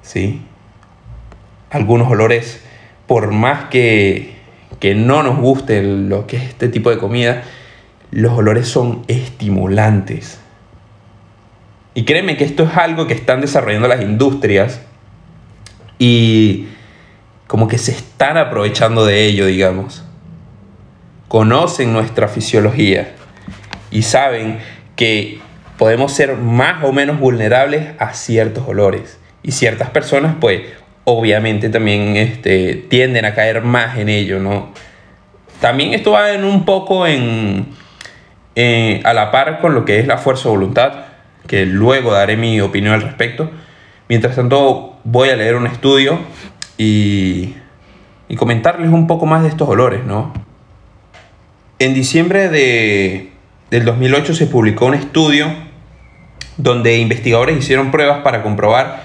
¿Sí? 0.00 0.40
Algunos 1.68 2.10
olores, 2.10 2.62
por 3.06 3.30
más 3.30 3.66
que, 3.66 4.36
que 4.80 4.94
no 4.94 5.22
nos 5.22 5.38
guste 5.38 5.82
lo 5.82 6.26
que 6.26 6.38
es 6.38 6.44
este 6.44 6.68
tipo 6.68 6.88
de 6.88 6.96
comida, 6.96 7.42
los 8.10 8.32
olores 8.32 8.68
son 8.68 9.02
estimulantes. 9.06 10.38
Y 11.92 12.06
créeme 12.06 12.38
que 12.38 12.44
esto 12.44 12.62
es 12.62 12.74
algo 12.74 13.06
que 13.06 13.12
están 13.12 13.42
desarrollando 13.42 13.88
las 13.88 14.00
industrias 14.00 14.80
y 15.98 16.68
como 17.52 17.68
que 17.68 17.76
se 17.76 17.92
están 17.92 18.38
aprovechando 18.38 19.04
de 19.04 19.26
ello, 19.26 19.44
digamos. 19.44 20.02
Conocen 21.28 21.92
nuestra 21.92 22.26
fisiología 22.26 23.12
y 23.90 24.04
saben 24.04 24.60
que 24.96 25.38
podemos 25.76 26.14
ser 26.14 26.38
más 26.38 26.82
o 26.82 26.94
menos 26.94 27.20
vulnerables 27.20 27.90
a 27.98 28.14
ciertos 28.14 28.66
olores. 28.66 29.20
Y 29.42 29.52
ciertas 29.52 29.90
personas, 29.90 30.36
pues, 30.40 30.62
obviamente 31.04 31.68
también 31.68 32.16
este, 32.16 32.86
tienden 32.88 33.26
a 33.26 33.34
caer 33.34 33.60
más 33.60 33.98
en 33.98 34.08
ello, 34.08 34.38
¿no? 34.38 34.72
También 35.60 35.92
esto 35.92 36.12
va 36.12 36.32
en 36.32 36.44
un 36.44 36.64
poco 36.64 37.06
en, 37.06 37.66
a 39.04 39.12
la 39.12 39.30
par 39.30 39.60
con 39.60 39.74
lo 39.74 39.84
que 39.84 39.98
es 39.98 40.06
la 40.06 40.16
fuerza 40.16 40.44
de 40.44 40.54
voluntad, 40.56 40.92
que 41.46 41.66
luego 41.66 42.12
daré 42.12 42.38
mi 42.38 42.62
opinión 42.62 42.94
al 42.94 43.02
respecto. 43.02 43.50
Mientras 44.08 44.36
tanto, 44.36 44.98
voy 45.04 45.28
a 45.28 45.36
leer 45.36 45.56
un 45.56 45.66
estudio 45.66 46.18
y, 46.82 48.36
comentarles 48.36 48.90
un 48.90 49.06
poco 49.06 49.26
más 49.26 49.42
de 49.42 49.48
estos 49.50 49.68
olores, 49.68 50.04
¿no? 50.04 50.32
En 51.78 51.92
diciembre 51.92 52.48
de 52.48 53.30
del 53.70 53.84
2008 53.84 54.34
se 54.34 54.46
publicó 54.46 54.86
un 54.86 54.94
estudio 54.94 55.46
donde 56.58 56.98
investigadores 56.98 57.56
hicieron 57.56 57.90
pruebas 57.90 58.18
para 58.22 58.42
comprobar 58.42 59.02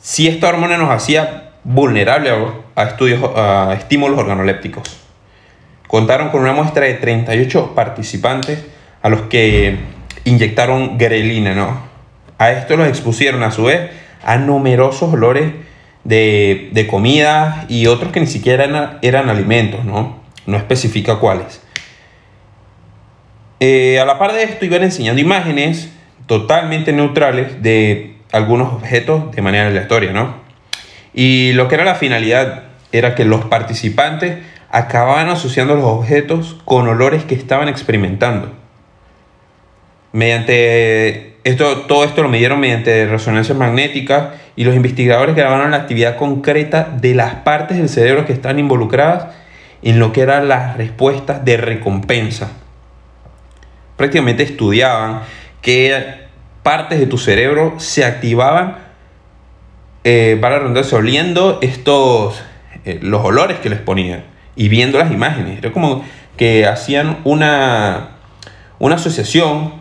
si 0.00 0.26
esta 0.26 0.48
hormona 0.48 0.76
nos 0.76 0.90
hacía 0.90 1.52
vulnerable 1.62 2.32
a, 2.74 2.82
estudios, 2.84 3.22
a 3.36 3.74
estímulos 3.78 4.18
organolépticos. 4.18 5.00
Contaron 5.86 6.30
con 6.30 6.40
una 6.40 6.52
muestra 6.52 6.86
de 6.86 6.94
38 6.94 7.74
participantes 7.74 8.64
a 9.02 9.08
los 9.08 9.22
que 9.22 9.76
inyectaron 10.24 10.98
grelina, 10.98 11.54
¿no? 11.54 11.80
A 12.38 12.50
esto 12.50 12.76
los 12.76 12.88
expusieron 12.88 13.42
a 13.42 13.50
su 13.50 13.64
vez 13.64 13.90
a 14.24 14.36
numerosos 14.36 15.12
olores 15.12 15.52
de, 16.06 16.68
de 16.72 16.86
comida 16.86 17.66
y 17.68 17.86
otros 17.86 18.12
que 18.12 18.20
ni 18.20 18.26
siquiera 18.26 18.64
eran, 18.64 18.98
eran 19.02 19.28
alimentos, 19.28 19.84
¿no? 19.84 20.20
No 20.46 20.56
especifica 20.56 21.16
cuáles. 21.16 21.60
Eh, 23.58 23.98
a 23.98 24.04
la 24.04 24.18
par 24.18 24.32
de 24.32 24.44
esto 24.44 24.64
iban 24.64 24.82
enseñando 24.82 25.20
imágenes 25.20 25.90
totalmente 26.26 26.92
neutrales 26.92 27.62
de 27.62 28.16
algunos 28.30 28.72
objetos 28.72 29.32
de 29.32 29.42
manera 29.42 29.66
aleatoria, 29.68 30.12
¿no? 30.12 30.36
Y 31.12 31.52
lo 31.54 31.66
que 31.68 31.74
era 31.74 31.84
la 31.84 31.94
finalidad 31.94 32.64
era 32.92 33.14
que 33.14 33.24
los 33.24 33.46
participantes 33.46 34.38
acababan 34.70 35.28
asociando 35.28 35.74
los 35.74 35.84
objetos 35.84 36.56
con 36.64 36.86
olores 36.86 37.24
que 37.24 37.34
estaban 37.34 37.68
experimentando. 37.68 38.52
Mediante 40.12 41.36
esto, 41.44 41.82
todo 41.82 42.04
esto 42.04 42.22
lo 42.22 42.28
midieron 42.28 42.60
mediante 42.60 43.06
resonancias 43.06 43.56
magnéticas 43.56 44.28
y 44.56 44.64
los 44.64 44.74
investigadores 44.74 45.36
grabaron 45.36 45.70
la 45.70 45.78
actividad 45.78 46.16
concreta 46.16 46.88
de 47.00 47.14
las 47.14 47.34
partes 47.36 47.76
del 47.76 47.88
cerebro 47.88 48.24
que 48.24 48.32
están 48.32 48.58
involucradas 48.58 49.34
en 49.82 49.98
lo 49.98 50.12
que 50.12 50.22
eran 50.22 50.48
las 50.48 50.76
respuestas 50.76 51.44
de 51.44 51.56
recompensa 51.56 52.50
prácticamente 53.96 54.42
estudiaban 54.42 55.22
qué 55.62 56.26
partes 56.62 57.00
de 57.00 57.06
tu 57.06 57.18
cerebro 57.18 57.74
se 57.78 58.04
activaban 58.04 58.76
eh, 60.04 60.38
para 60.40 60.58
rondarse 60.58 60.94
oliendo 60.94 61.58
estos, 61.62 62.42
eh, 62.84 63.00
los 63.02 63.24
olores 63.24 63.58
que 63.58 63.70
les 63.70 63.80
ponían 63.80 64.24
y 64.54 64.68
viendo 64.68 64.98
las 64.98 65.10
imágenes. 65.10 65.58
Era 65.58 65.72
como 65.72 66.04
que 66.36 66.66
hacían 66.66 67.18
una, 67.24 68.10
una 68.78 68.96
asociación, 68.96 69.74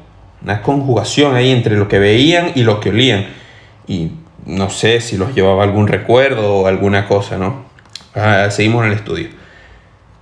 una 0.46 0.62
conjugación 0.62 1.36
ahí 1.36 1.52
entre 1.52 1.76
lo 1.76 1.88
que 1.88 1.98
veían 1.98 2.52
y 2.54 2.62
lo 2.62 2.80
que 2.80 2.90
olían. 2.90 3.26
Y 3.88 4.12
no 4.46 4.70
sé 4.70 5.02
si 5.02 5.18
los 5.18 5.34
llevaba 5.34 5.64
algún 5.64 5.88
recuerdo 5.88 6.58
o 6.58 6.68
alguna 6.68 7.08
cosa, 7.08 7.40
¿no? 7.40 7.66
Ah, 8.14 8.50
seguimos 8.52 8.86
en 8.86 8.92
el 8.92 8.98
estudio. 8.98 9.30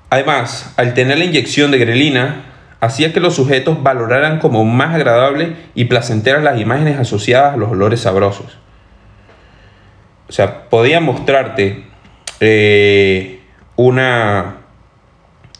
Además, 0.09 0.73
al 0.77 0.93
tener 0.93 1.17
la 1.17 1.25
inyección 1.25 1.71
de 1.71 1.77
grelina, 1.77 2.45
hacía 2.79 3.11
que 3.11 3.19
los 3.19 3.35
sujetos 3.35 3.83
valoraran 3.83 4.39
como 4.39 4.63
más 4.63 4.95
agradables 4.95 5.49
y 5.75 5.85
placenteras 5.85 6.41
las 6.41 6.57
imágenes 6.57 6.97
asociadas 6.97 7.55
a 7.55 7.57
los 7.57 7.71
olores 7.71 7.99
sabrosos. 7.99 8.57
O 10.29 10.31
sea, 10.31 10.69
podía 10.69 11.01
mostrarte 11.01 11.83
eh, 12.39 13.41
una, 13.75 14.55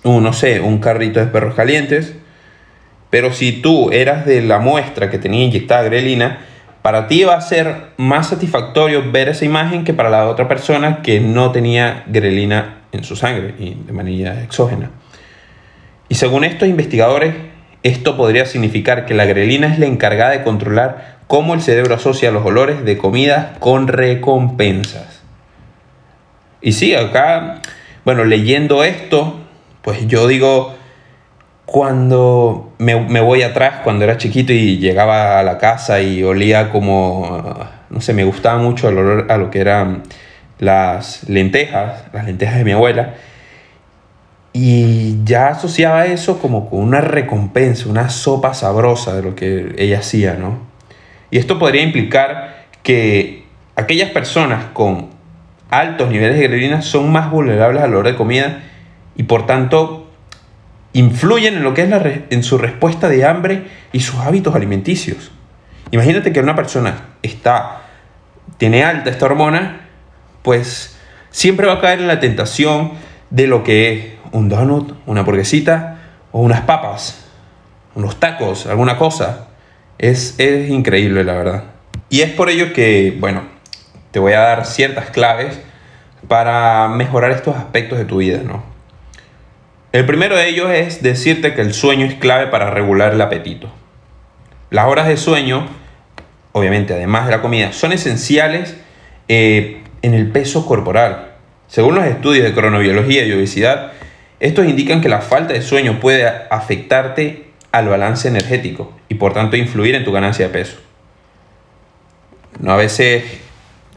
un, 0.04 0.24
no 0.24 0.32
sé, 0.32 0.62
un 0.62 0.78
carrito 0.80 1.20
de 1.20 1.26
perros 1.26 1.54
calientes, 1.54 2.16
pero 3.14 3.32
si 3.32 3.52
tú 3.52 3.92
eras 3.92 4.26
de 4.26 4.42
la 4.42 4.58
muestra 4.58 5.12
que 5.12 5.20
tenía 5.20 5.46
inyectada 5.46 5.84
grelina, 5.84 6.40
para 6.82 7.08
ti 7.08 7.22
iba 7.22 7.36
a 7.36 7.42
ser 7.42 7.92
más 7.98 8.30
satisfactorio 8.30 9.12
ver 9.12 9.30
esa 9.30 9.46
imagen 9.46 9.84
que 9.84 9.94
para 9.94 10.10
la 10.10 10.28
otra 10.28 10.48
persona 10.48 11.04
que 11.04 11.20
no 11.20 11.52
tenía 11.52 12.06
grelina 12.08 12.80
en 12.92 13.04
su 13.04 13.16
sangre 13.16 13.54
y 13.60 13.76
de 13.76 13.94
manera 13.94 14.42
exógena. 14.42 14.90
Y 16.10 16.16
según 16.16 16.44
estos 16.44 16.68
investigadores, 16.68 17.36
esto 17.84 18.18
podría 18.18 18.48
significar 18.48 19.06
que 19.06 19.14
la 19.14 19.26
grelina 19.26 19.68
es 19.68 19.78
la 19.78 19.86
encargada 19.86 20.32
de 20.32 20.42
controlar 20.42 21.20
cómo 21.28 21.54
el 21.54 21.62
cerebro 21.62 21.94
asocia 21.94 22.32
los 22.32 22.44
olores 22.44 22.84
de 22.84 22.98
comida 22.98 23.58
con 23.60 23.88
recompensas. 23.88 25.22
Y 26.62 26.72
sí, 26.72 26.96
acá, 26.96 27.62
bueno, 28.06 28.24
leyendo 28.26 28.84
esto, 28.84 29.40
pues 29.84 30.08
yo 30.08 30.28
digo, 30.28 30.74
cuando 31.66 32.74
me, 32.78 33.00
me, 33.00 33.22
voy 33.22 33.42
atrás, 33.42 33.82
cuando 33.84 34.04
era 34.04 34.18
chiquito 34.18 34.54
y 34.54 34.78
llegaba 34.78 35.40
a 35.40 35.44
la 35.44 35.58
casa 35.58 36.02
y 36.02 36.24
olía 36.24 36.70
como, 36.70 37.58
no 37.90 38.02
sé, 38.02 38.14
me 38.14 38.24
gustaba 38.26 38.62
mucho 38.62 38.90
el 38.90 38.98
olor 38.98 39.32
a 39.32 39.38
lo 39.38 39.50
que 39.50 39.60
eran 39.60 40.04
las 40.60 41.28
lentejas, 41.30 42.04
las 42.14 42.26
lentejas 42.26 42.58
de 42.58 42.64
mi 42.66 42.72
abuela, 42.72 43.16
y 44.54 45.24
ya 45.24 45.48
asociaba 45.48 46.06
eso 46.06 46.40
como 46.40 46.70
con 46.70 46.80
una 46.80 47.02
recompensa, 47.02 47.90
una 47.90 48.10
sopa 48.10 48.54
sabrosa 48.54 49.16
de 49.16 49.24
lo 49.24 49.36
que 49.36 49.74
ella 49.78 50.00
hacía, 50.00 50.36
¿no? 50.36 50.60
Y 51.32 51.40
esto 51.40 51.58
podría 51.58 51.82
implicar 51.82 52.66
que 52.84 53.46
aquellas 53.76 54.12
personas 54.12 54.66
con 54.74 55.10
altos 55.72 56.12
niveles 56.12 56.38
de 56.38 56.48
grelina 56.48 56.84
son 56.84 57.12
más 57.12 57.32
vulnerables 57.32 57.82
a 57.82 57.88
la 57.88 57.98
hora 57.98 58.12
de 58.12 58.16
comida 58.16 58.62
y 59.16 59.24
por 59.24 59.48
tanto 59.48 60.03
influyen 60.94 61.56
en 61.56 61.64
lo 61.64 61.74
que 61.74 61.84
es 61.84 61.90
la 61.90 62.02
en 62.30 62.44
su 62.44 62.58
respuesta 62.58 63.10
de 63.10 63.26
hambre 63.26 63.68
y 63.92 64.00
sus 64.00 64.20
hábitos 64.20 64.56
alimenticios. 64.56 65.32
Imagínate 65.92 66.32
que 66.32 66.40
una 66.40 66.56
persona 66.56 67.16
está 67.22 67.82
tiene 68.58 68.84
alta 68.84 69.10
esta 69.10 69.26
hormona, 69.26 69.88
pues 70.42 70.98
siempre 71.32 71.68
va 71.68 71.74
a 71.74 71.82
caer 71.82 72.00
en 72.00 72.08
la 72.08 72.20
tentación 72.20 72.92
de 73.30 73.48
lo 73.48 73.64
que 73.64 73.94
es 73.94 74.06
un 74.32 74.50
donut, 74.50 74.94
una 75.06 75.22
hamburguesita 75.22 75.98
o 76.32 76.42
unas 76.42 76.62
papas, 76.62 77.26
unos 77.96 78.20
tacos, 78.20 78.68
alguna 78.68 78.98
cosa. 78.98 79.48
Es, 79.98 80.36
es 80.40 80.70
increíble, 80.70 81.24
la 81.24 81.34
verdad. 81.34 81.64
Y 82.10 82.22
es 82.22 82.32
por 82.32 82.50
ello 82.50 82.74
que, 82.74 83.16
bueno, 83.20 83.44
te 84.12 84.20
voy 84.20 84.34
a 84.34 84.40
dar 84.40 84.66
ciertas 84.66 85.10
claves 85.10 85.60
para 86.28 86.88
mejorar 86.88 87.32
estos 87.32 87.56
aspectos 87.56 87.98
de 87.98 88.06
tu 88.06 88.18
vida, 88.18 88.42
¿no? 88.44 88.73
El 89.94 90.08
primero 90.08 90.36
de 90.36 90.50
ellos 90.50 90.72
es 90.72 91.04
decirte 91.04 91.54
que 91.54 91.62
el 91.62 91.72
sueño 91.72 92.08
es 92.08 92.16
clave 92.16 92.48
para 92.48 92.72
regular 92.72 93.14
el 93.14 93.22
apetito. 93.22 93.70
Las 94.72 94.88
horas 94.88 95.08
de 95.08 95.18
sueño, 95.18 95.68
obviamente 96.52 96.96
además 96.96 97.28
de 97.28 97.32
la 97.32 97.44
comida, 97.44 97.74
son 97.74 97.92
esenciales 97.92 98.76
eh, 99.28 99.84
en 100.02 100.16
el 100.16 100.32
peso 100.32 100.66
corporal. 100.66 101.34
Según 101.68 101.94
los 101.94 102.06
estudios 102.06 102.44
de 102.44 102.56
cronobiología 102.56 103.24
y 103.24 103.34
obesidad, 103.34 103.92
estos 104.40 104.66
indican 104.66 105.00
que 105.00 105.10
la 105.10 105.22
falta 105.22 105.54
de 105.54 105.62
sueño 105.62 106.00
puede 106.00 106.28
afectarte 106.50 107.52
al 107.72 107.88
balance 107.88 108.28
energético 108.28 108.92
y 109.10 109.14
por 109.14 109.36
tanto 109.36 109.58
influir 109.58 109.94
en 109.94 110.04
tu 110.04 110.12
ganancia 110.12 110.48
de 110.48 110.54
peso. 110.54 110.80
¿No? 112.60 112.72
A 112.72 112.78
veces 112.78 113.26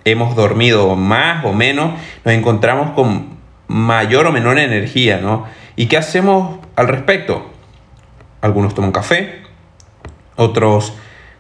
hemos 0.04 0.36
dormido 0.36 0.94
más 0.94 1.42
o 1.46 1.54
menos, 1.54 1.98
nos 2.22 2.34
encontramos 2.34 2.90
con 2.90 3.38
mayor 3.66 4.26
o 4.26 4.32
menor 4.32 4.58
energía, 4.58 5.20
¿no? 5.22 5.46
¿Y 5.76 5.86
qué 5.86 5.98
hacemos 5.98 6.58
al 6.74 6.88
respecto? 6.88 7.50
Algunos 8.40 8.74
toman 8.74 8.92
café, 8.92 9.42
otros 10.36 10.94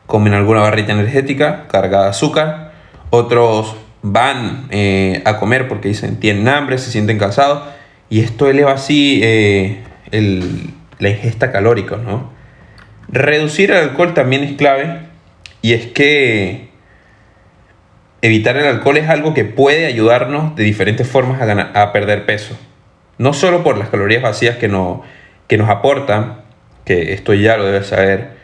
comen 0.06 0.34
alguna 0.34 0.60
barrita 0.60 0.92
energética 0.92 1.66
cargada 1.68 2.04
de 2.04 2.10
azúcar, 2.10 2.72
otros 3.10 3.76
van 4.02 4.68
eh, 4.70 5.22
a 5.24 5.38
comer 5.38 5.68
porque 5.68 5.88
dicen 5.88 6.20
tienen 6.20 6.48
hambre, 6.48 6.78
se 6.78 6.90
sienten 6.90 7.18
cansados 7.18 7.62
y 8.10 8.20
esto 8.20 8.48
eleva 8.48 8.72
así 8.72 9.20
eh, 9.22 9.82
la 10.10 11.08
ingesta 11.08 11.50
calórica, 11.50 11.96
¿no? 11.96 12.30
Reducir 13.08 13.70
el 13.70 13.78
alcohol 13.78 14.14
también 14.14 14.44
es 14.44 14.52
clave 14.52 15.00
y 15.62 15.72
es 15.72 15.86
que 15.86 16.68
evitar 18.20 18.56
el 18.56 18.66
alcohol 18.66 18.98
es 18.98 19.08
algo 19.08 19.32
que 19.32 19.44
puede 19.44 19.86
ayudarnos 19.86 20.56
de 20.56 20.64
diferentes 20.64 21.08
formas 21.08 21.40
a, 21.40 21.82
a 21.82 21.92
perder 21.92 22.26
peso. 22.26 22.56
No 23.18 23.32
solo 23.32 23.62
por 23.62 23.78
las 23.78 23.88
calorías 23.88 24.22
vacías 24.22 24.56
que, 24.56 24.68
no, 24.68 25.02
que 25.48 25.58
nos 25.58 25.68
aportan, 25.68 26.40
que 26.84 27.14
esto 27.14 27.34
ya 27.34 27.56
lo 27.56 27.64
debes 27.64 27.88
saber, 27.88 28.36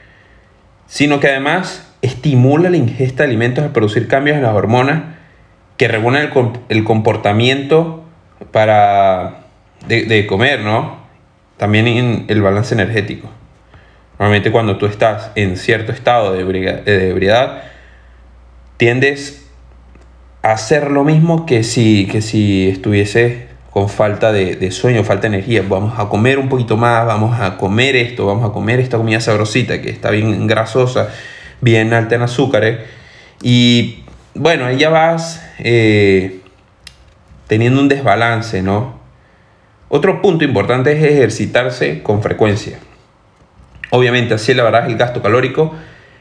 sino 0.86 1.20
que 1.20 1.28
además 1.28 1.88
estimula 2.02 2.70
la 2.70 2.76
ingesta 2.76 3.22
de 3.22 3.28
alimentos 3.28 3.64
al 3.64 3.72
producir 3.72 4.08
cambios 4.08 4.36
en 4.36 4.42
las 4.42 4.54
hormonas 4.54 5.02
que 5.76 5.88
regulan 5.88 6.22
el, 6.22 6.32
el 6.68 6.84
comportamiento 6.84 8.04
para 8.50 9.44
de, 9.86 10.26
comer, 10.26 10.60
¿no? 10.60 10.98
También 11.56 11.86
en 11.86 12.24
el 12.28 12.42
balance 12.42 12.74
energético. 12.74 13.28
Normalmente 14.18 14.52
cuando 14.52 14.78
tú 14.78 14.86
estás 14.86 15.30
en 15.34 15.56
cierto 15.56 15.92
estado 15.92 16.32
de 16.32 16.40
ebriedad, 17.10 17.62
tiendes 18.76 19.48
a 20.42 20.52
hacer 20.52 20.90
lo 20.90 21.04
mismo 21.04 21.46
que 21.46 21.62
si, 21.62 22.06
que 22.10 22.20
si 22.20 22.68
estuvieses 22.68 23.44
con 23.72 23.88
falta 23.88 24.32
de, 24.32 24.70
sueño, 24.70 25.02
falta 25.02 25.22
de 25.22 25.36
energía. 25.36 25.64
Vamos 25.66 25.98
a 25.98 26.08
comer 26.08 26.38
un 26.38 26.48
poquito 26.48 26.76
más, 26.76 27.06
vamos 27.06 27.40
a 27.40 27.56
comer 27.56 27.96
esto, 27.96 28.26
vamos 28.26 28.48
a 28.48 28.52
comer 28.52 28.80
esta 28.80 28.98
comida 28.98 29.18
sabrosita 29.18 29.80
que 29.80 29.88
está 29.88 30.10
bien 30.10 30.46
grasosa, 30.46 31.08
bien 31.62 31.94
alta 31.94 32.14
en 32.14 32.22
azúcares. 32.22 32.80
Y 33.40 34.04
bueno, 34.34 34.66
ahí 34.66 34.76
ya 34.76 34.90
vas 34.90 35.42
eh, 35.58 36.40
teniendo 37.46 37.80
un 37.80 37.88
desbalance, 37.88 38.62
¿no? 38.62 39.00
Otro 39.88 40.20
punto 40.20 40.44
importante 40.44 40.92
es 40.92 41.02
ejercitarse 41.02 42.02
con 42.02 42.22
frecuencia. 42.22 42.78
Obviamente 43.90 44.34
así 44.34 44.52
elevarás 44.52 44.86
el 44.86 44.96
gasto 44.96 45.22
calórico, 45.22 45.74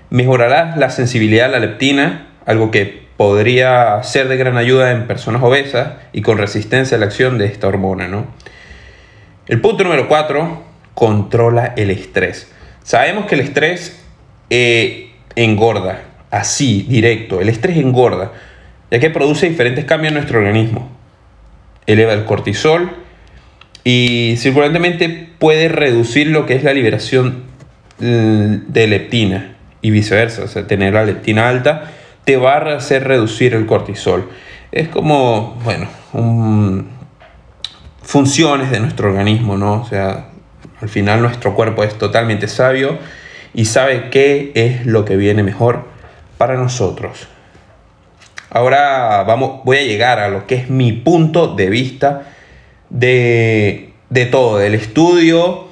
mejorarás 0.10 0.78
la 0.78 0.90
sensibilidad 0.90 1.48
a 1.48 1.50
la 1.50 1.60
leptina, 1.60 2.28
algo 2.46 2.72
que 2.72 3.01
podría 3.22 4.02
ser 4.02 4.30
de 4.30 4.36
gran 4.36 4.58
ayuda 4.58 4.90
en 4.90 5.06
personas 5.06 5.44
obesas 5.44 5.90
y 6.12 6.24
con 6.24 6.40
resistencia 6.40 6.98
a 6.98 7.00
la 7.00 7.06
acción 7.06 7.38
de 7.38 7.46
esta 7.46 7.68
hormona. 7.68 8.08
¿no? 8.08 8.26
El 9.46 9.62
punto 9.62 9.84
número 9.84 10.08
4, 10.08 10.64
controla 10.96 11.76
el 11.78 11.92
estrés. 11.92 12.52
Sabemos 12.82 13.28
que 13.28 13.36
el 13.36 13.42
estrés 13.42 14.04
eh, 14.50 15.12
engorda, 15.36 16.02
así, 16.32 16.88
directo. 16.90 17.40
El 17.40 17.50
estrés 17.50 17.78
engorda, 17.78 18.32
ya 18.90 19.00
que 19.00 19.12
produce 19.12 19.48
diferentes 19.48 19.86
cambios 19.86 20.14
en 20.14 20.16
nuestro 20.16 20.40
organismo. 20.40 20.90
Eleva 21.86 22.14
el 22.14 22.26
cortisol, 22.26 22.90
y 23.84 24.34
circulantemente 24.40 25.30
puede 25.38 25.68
reducir 25.68 26.26
lo 26.26 26.48
que 26.48 26.56
es 26.56 26.64
la 26.64 26.74
liberación 26.74 27.44
mm, 28.00 28.72
de 28.72 28.88
leptina 28.88 29.58
y 29.84 29.92
viceversa. 29.92 30.42
O 30.42 30.48
sea, 30.48 30.66
tener 30.66 30.96
la 30.96 31.06
leptina 31.06 31.50
alta 31.50 31.92
te 32.24 32.38
va 32.38 32.58
a 32.58 32.76
hacer 32.76 33.08
reducir 33.08 33.54
el 33.54 33.66
cortisol. 33.66 34.30
Es 34.72 34.88
como, 34.88 35.60
bueno, 35.64 35.88
funciones 38.02 38.72
de 38.72 38.80
nuestro 38.80 39.10
organismo, 39.10 39.58
¿no? 39.58 39.82
O 39.82 39.86
sea, 39.86 40.30
al 40.82 40.90
final 40.90 41.22
nuestro 41.22 41.56
cuerpo 41.56 41.84
es 41.84 41.98
totalmente 41.98 42.48
sabio 42.48 42.98
y 43.54 43.66
sabe 43.66 44.10
qué 44.10 44.52
es 44.56 44.86
lo 44.86 45.06
que 45.06 45.16
viene 45.18 45.44
mejor 45.44 45.86
para 46.38 46.56
nosotros. 46.56 47.28
Ahora 48.50 49.24
vamos, 49.24 49.62
voy 49.64 49.78
a 49.78 49.84
llegar 49.84 50.20
a 50.20 50.28
lo 50.30 50.46
que 50.48 50.56
es 50.56 50.70
mi 50.70 50.92
punto 50.92 51.56
de 51.56 51.70
vista 51.70 52.24
de, 52.90 53.94
todo, 54.30 54.58
del 54.58 54.76
estudio, 54.76 55.68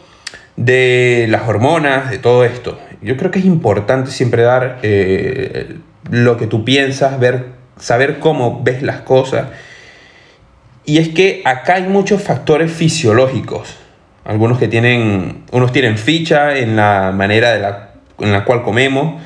de 0.56 1.28
las 1.30 1.48
hormonas, 1.48 2.10
de 2.10 2.20
todo 2.20 2.46
esto. 2.46 2.80
Yo 3.02 3.18
creo 3.18 3.32
que 3.32 3.40
es 3.40 3.46
importante 3.46 4.12
siempre 4.12 4.44
dar 4.44 4.80
eh, 4.84 5.78
lo 6.10 6.38
que 6.38 6.48
tú 6.48 6.64
piensas, 6.66 7.20
ver, 7.20 7.48
saber 7.80 8.20
cómo 8.20 8.62
ves 8.64 8.82
las 8.82 9.02
cosas. 9.02 9.48
Y 10.86 10.98
es 10.98 11.10
que 11.10 11.42
acá 11.46 11.76
hay 11.76 11.84
muchos 11.84 12.22
factores 12.22 12.72
fisiológicos. 12.72 13.76
Algunos 14.26 14.60
que 14.60 14.68
tienen, 14.68 15.44
unos 15.52 15.72
tienen 15.72 15.98
ficha 15.98 16.58
en 16.58 16.76
la 16.76 17.12
manera 17.16 17.52
de 17.52 17.60
la, 17.60 17.92
en 18.20 18.32
la 18.32 18.46
cual 18.46 18.64
comemos, 18.64 19.22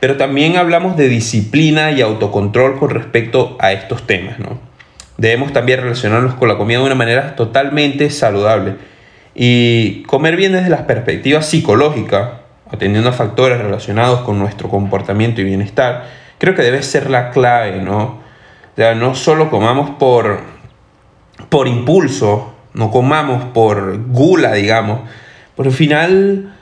pero 0.00 0.16
también 0.16 0.56
hablamos 0.56 0.96
de 0.96 1.08
disciplina 1.08 1.90
y 1.90 2.00
autocontrol 2.00 2.78
con 2.78 2.90
respecto 2.90 3.56
a 3.60 3.72
estos 3.72 4.06
temas, 4.06 4.38
¿no? 4.38 4.68
debemos 5.18 5.52
también 5.52 5.80
relacionarnos 5.80 6.34
con 6.34 6.48
la 6.48 6.56
comida 6.56 6.78
de 6.78 6.84
una 6.84 6.94
manera 6.94 7.36
totalmente 7.36 8.08
saludable. 8.08 8.76
Y 9.34 10.02
comer 10.04 10.36
bien 10.36 10.52
desde 10.52 10.70
la 10.70 10.86
perspectiva 10.86 11.42
psicológica, 11.42 12.40
atendiendo 12.70 13.10
a 13.10 13.12
factores 13.12 13.58
relacionados 13.58 14.20
con 14.20 14.38
nuestro 14.38 14.68
comportamiento 14.68 15.40
y 15.40 15.44
bienestar, 15.44 16.06
creo 16.38 16.54
que 16.54 16.62
debe 16.62 16.82
ser 16.82 17.10
la 17.10 17.30
clave, 17.30 17.82
¿no? 17.82 18.02
O 18.02 18.76
sea, 18.76 18.94
no 18.94 19.14
solo 19.14 19.50
comamos 19.50 19.90
por, 19.90 20.40
por 21.48 21.66
impulso, 21.66 22.54
no 22.74 22.90
comamos 22.90 23.44
por 23.52 24.06
gula, 24.08 24.52
digamos, 24.52 25.00
porque 25.56 25.70
al 25.70 25.74
final 25.74 26.54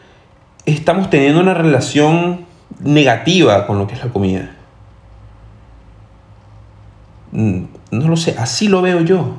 estamos 0.65 1.11
teniendo 1.11 1.41
una 1.41 1.55
relación 1.55 2.47
negativa 2.81 3.67
con 3.67 3.79
lo 3.79 3.87
que 3.87 3.95
es 3.95 4.05
la 4.05 4.11
comida. 4.11 4.51
Mm, 7.33 7.65
no 7.91 8.09
lo 8.09 8.17
sé, 8.17 8.35
así 8.39 8.69
lo 8.69 8.83
veo 8.83 9.01
yo. 9.01 9.37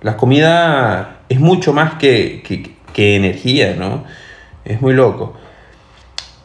La 0.00 0.16
comida 0.16 1.18
es 1.28 1.40
mucho 1.40 1.72
más 1.72 1.94
que, 1.94 2.42
energía, 2.96 3.76
¿no? 3.78 4.04
Es 4.64 4.80
muy 4.80 4.92
loco. 4.92 5.34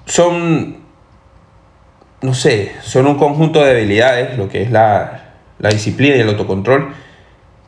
Son, 0.06 0.78
no 2.22 2.34
sé, 2.34 2.74
son 2.82 3.08
un 3.08 3.18
conjunto 3.18 3.64
de 3.64 3.72
habilidades, 3.72 4.38
lo 4.38 4.50
que 4.50 4.62
es 4.62 4.72
la, 4.72 5.34
la 5.60 5.70
disciplina 5.70 6.16
y 6.16 6.22
el 6.22 6.30
autocontrol, 6.30 6.94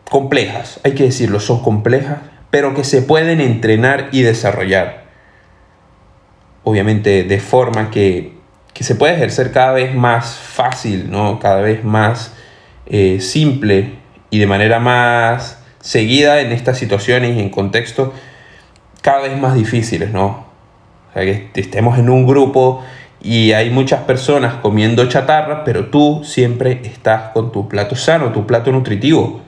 complejas, 0.09 0.79
hay 0.83 0.93
que 0.93 1.03
decirlo, 1.03 1.39
son 1.39 1.61
complejas, 1.61 2.19
pero 2.49 2.73
que 2.73 2.83
se 2.83 3.01
pueden 3.01 3.41
entrenar 3.41 4.09
y 4.11 4.21
desarrollar. 4.21 5.05
Obviamente 6.63 7.23
de 7.23 7.39
forma 7.39 7.91
que, 7.91 8.33
que 8.73 8.83
se 8.83 8.95
puede 8.95 9.15
ejercer 9.15 9.51
cada 9.51 9.73
vez 9.73 9.93
más 9.95 10.35
fácil, 10.35 11.09
¿no? 11.09 11.39
Cada 11.39 11.61
vez 11.61 11.83
más 11.83 12.33
eh, 12.85 13.19
simple 13.19 13.95
y 14.29 14.39
de 14.39 14.47
manera 14.47 14.79
más 14.79 15.61
seguida 15.81 16.41
en 16.41 16.51
estas 16.51 16.77
situaciones 16.77 17.35
y 17.35 17.39
en 17.39 17.49
contextos 17.49 18.09
cada 19.01 19.21
vez 19.21 19.39
más 19.39 19.55
difíciles, 19.55 20.11
¿no? 20.11 20.45
O 21.09 21.13
sea, 21.13 21.23
que 21.23 21.49
estemos 21.53 21.97
en 21.97 22.09
un 22.09 22.25
grupo 22.25 22.83
y 23.21 23.53
hay 23.53 23.69
muchas 23.69 24.01
personas 24.01 24.55
comiendo 24.55 25.07
chatarra, 25.07 25.63
pero 25.63 25.87
tú 25.87 26.21
siempre 26.23 26.81
estás 26.83 27.31
con 27.33 27.51
tu 27.51 27.67
plato 27.67 27.95
sano, 27.95 28.31
tu 28.31 28.45
plato 28.45 28.71
nutritivo. 28.71 29.41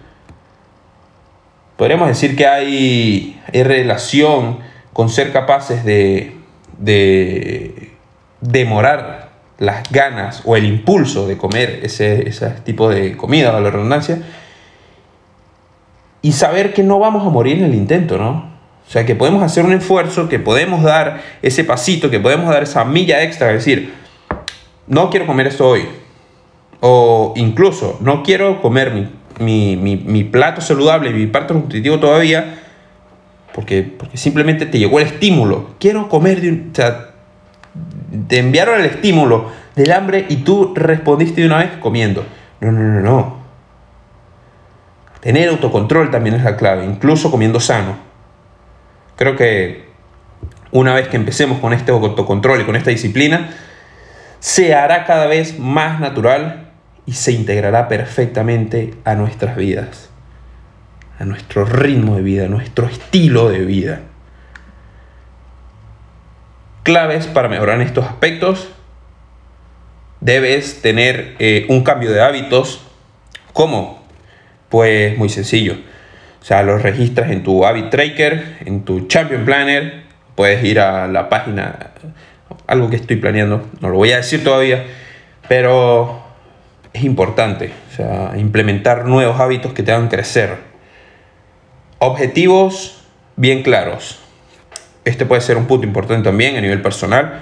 Podríamos 1.77 2.07
decir 2.09 2.35
que 2.35 2.45
hay, 2.45 3.39
relación 3.53 4.59
con 4.91 5.09
ser 5.09 5.31
capaces 5.31 5.85
de, 5.85 6.35
de 6.77 7.93
demorar 8.41 9.29
las 9.59 9.89
ganas 9.91 10.41
o 10.45 10.55
el 10.55 10.65
impulso 10.65 11.27
de 11.27 11.37
comer 11.37 11.81
ese, 11.83 12.27
ese 12.27 12.49
tipo 12.63 12.89
de 12.89 13.15
comida, 13.15 13.55
a 13.55 13.59
la 13.59 13.69
redundancia, 13.69 14.21
y 16.21 16.31
saber 16.31 16.73
que 16.73 16.83
no 16.83 16.99
vamos 16.99 17.25
a 17.25 17.29
morir 17.29 17.59
en 17.59 17.65
el 17.65 17.75
intento, 17.75 18.17
¿no? 18.17 18.48
O 18.89 18.91
sea, 18.91 19.05
que 19.05 19.13
podemos 19.13 19.43
hacer 19.43 19.65
un 19.65 19.73
esfuerzo, 19.73 20.27
que 20.27 20.39
podemos 20.39 20.81
dar 20.81 21.21
ese 21.43 21.63
pasito, 21.63 22.09
que 22.09 22.19
podemos 22.19 22.49
dar 22.49 22.63
esa 22.63 22.83
milla 22.85 23.21
extra, 23.21 23.49
es 23.49 23.63
decir, 23.63 23.93
no 24.87 25.11
quiero 25.11 25.27
comer 25.27 25.45
esto 25.45 25.67
hoy. 25.69 25.83
O 26.79 27.33
incluso, 27.35 27.99
no 28.01 28.23
quiero 28.23 28.63
comer 28.63 29.11
mi, 29.39 30.29
plato 30.31 30.59
saludable, 30.59 31.11
mi 31.11 31.27
plato 31.27 31.53
nutritivo 31.53 31.99
todavía, 31.99 32.61
porque, 33.53 33.83
porque 33.83 34.17
simplemente 34.17 34.65
te 34.65 34.79
llegó 34.79 34.99
el 34.99 35.05
estímulo. 35.05 35.75
Quiero 35.79 36.09
comer 36.09 36.41
de 36.41 36.49
un... 36.49 36.69
O 36.71 36.75
sea, 36.75 37.11
te 38.27 38.39
enviaron 38.39 38.79
el 38.79 38.87
estímulo 38.87 39.51
del 39.75 39.91
hambre 39.91 40.25
y 40.29 40.37
tú 40.37 40.73
respondiste 40.75 41.41
de 41.41 41.47
una 41.47 41.59
vez 41.59 41.77
comiendo. 41.79 42.25
No, 42.59 42.71
no, 42.71 42.81
no, 42.81 43.01
no. 43.01 43.37
Tener 45.19 45.47
autocontrol 45.49 46.09
también 46.09 46.33
es 46.37 46.43
la 46.43 46.57
clave, 46.57 46.85
incluso 46.85 47.29
comiendo 47.29 47.59
sano. 47.59 48.08
Creo 49.19 49.35
que 49.35 49.83
una 50.71 50.93
vez 50.93 51.09
que 51.09 51.17
empecemos 51.17 51.59
con 51.59 51.73
este 51.73 51.91
autocontrol 51.91 52.61
y 52.61 52.63
con 52.63 52.77
esta 52.77 52.89
disciplina, 52.89 53.49
se 54.39 54.73
hará 54.73 55.03
cada 55.03 55.27
vez 55.27 55.59
más 55.59 55.99
natural 55.99 56.71
y 57.05 57.11
se 57.11 57.33
integrará 57.33 57.89
perfectamente 57.89 58.93
a 59.03 59.15
nuestras 59.15 59.57
vidas, 59.57 60.09
a 61.19 61.25
nuestro 61.25 61.65
ritmo 61.65 62.15
de 62.15 62.21
vida, 62.21 62.45
a 62.45 62.47
nuestro 62.47 62.87
estilo 62.87 63.49
de 63.49 63.59
vida. 63.65 64.03
Claves 66.83 67.27
para 67.27 67.49
mejorar 67.49 67.75
en 67.75 67.87
estos 67.87 68.05
aspectos. 68.05 68.69
Debes 70.21 70.81
tener 70.81 71.35
eh, 71.39 71.65
un 71.67 71.83
cambio 71.83 72.13
de 72.13 72.21
hábitos. 72.21 72.87
¿Cómo? 73.51 74.01
Pues 74.69 75.17
muy 75.17 75.27
sencillo 75.27 75.88
o 76.41 76.45
sea, 76.45 76.63
los 76.63 76.81
registras 76.81 77.31
en 77.31 77.43
tu 77.43 77.65
Habit 77.65 77.89
Tracker, 77.89 78.57
en 78.65 78.83
tu 78.83 79.07
Champion 79.07 79.45
Planner. 79.45 80.03
Puedes 80.35 80.63
ir 80.63 80.79
a 80.79 81.07
la 81.07 81.27
página, 81.27 81.91
algo 82.65 82.89
que 82.89 82.95
estoy 82.95 83.17
planeando, 83.17 83.67
no 83.81 83.89
lo 83.89 83.95
voy 83.95 84.11
a 84.11 84.17
decir 84.17 84.43
todavía, 84.43 84.85
pero 85.47 86.23
es 86.93 87.03
importante. 87.03 87.71
O 87.91 87.95
sea, 87.95 88.33
implementar 88.37 89.05
nuevos 89.05 89.39
hábitos 89.39 89.73
que 89.73 89.83
te 89.83 89.91
hagan 89.91 90.07
crecer. 90.07 90.55
Objetivos 91.99 93.03
bien 93.35 93.63
claros. 93.63 94.19
Este 95.03 95.25
puede 95.25 95.41
ser 95.41 95.57
un 95.57 95.65
punto 95.65 95.85
importante 95.85 96.29
también 96.29 96.55
a 96.55 96.61
nivel 96.61 96.81
personal, 96.81 97.39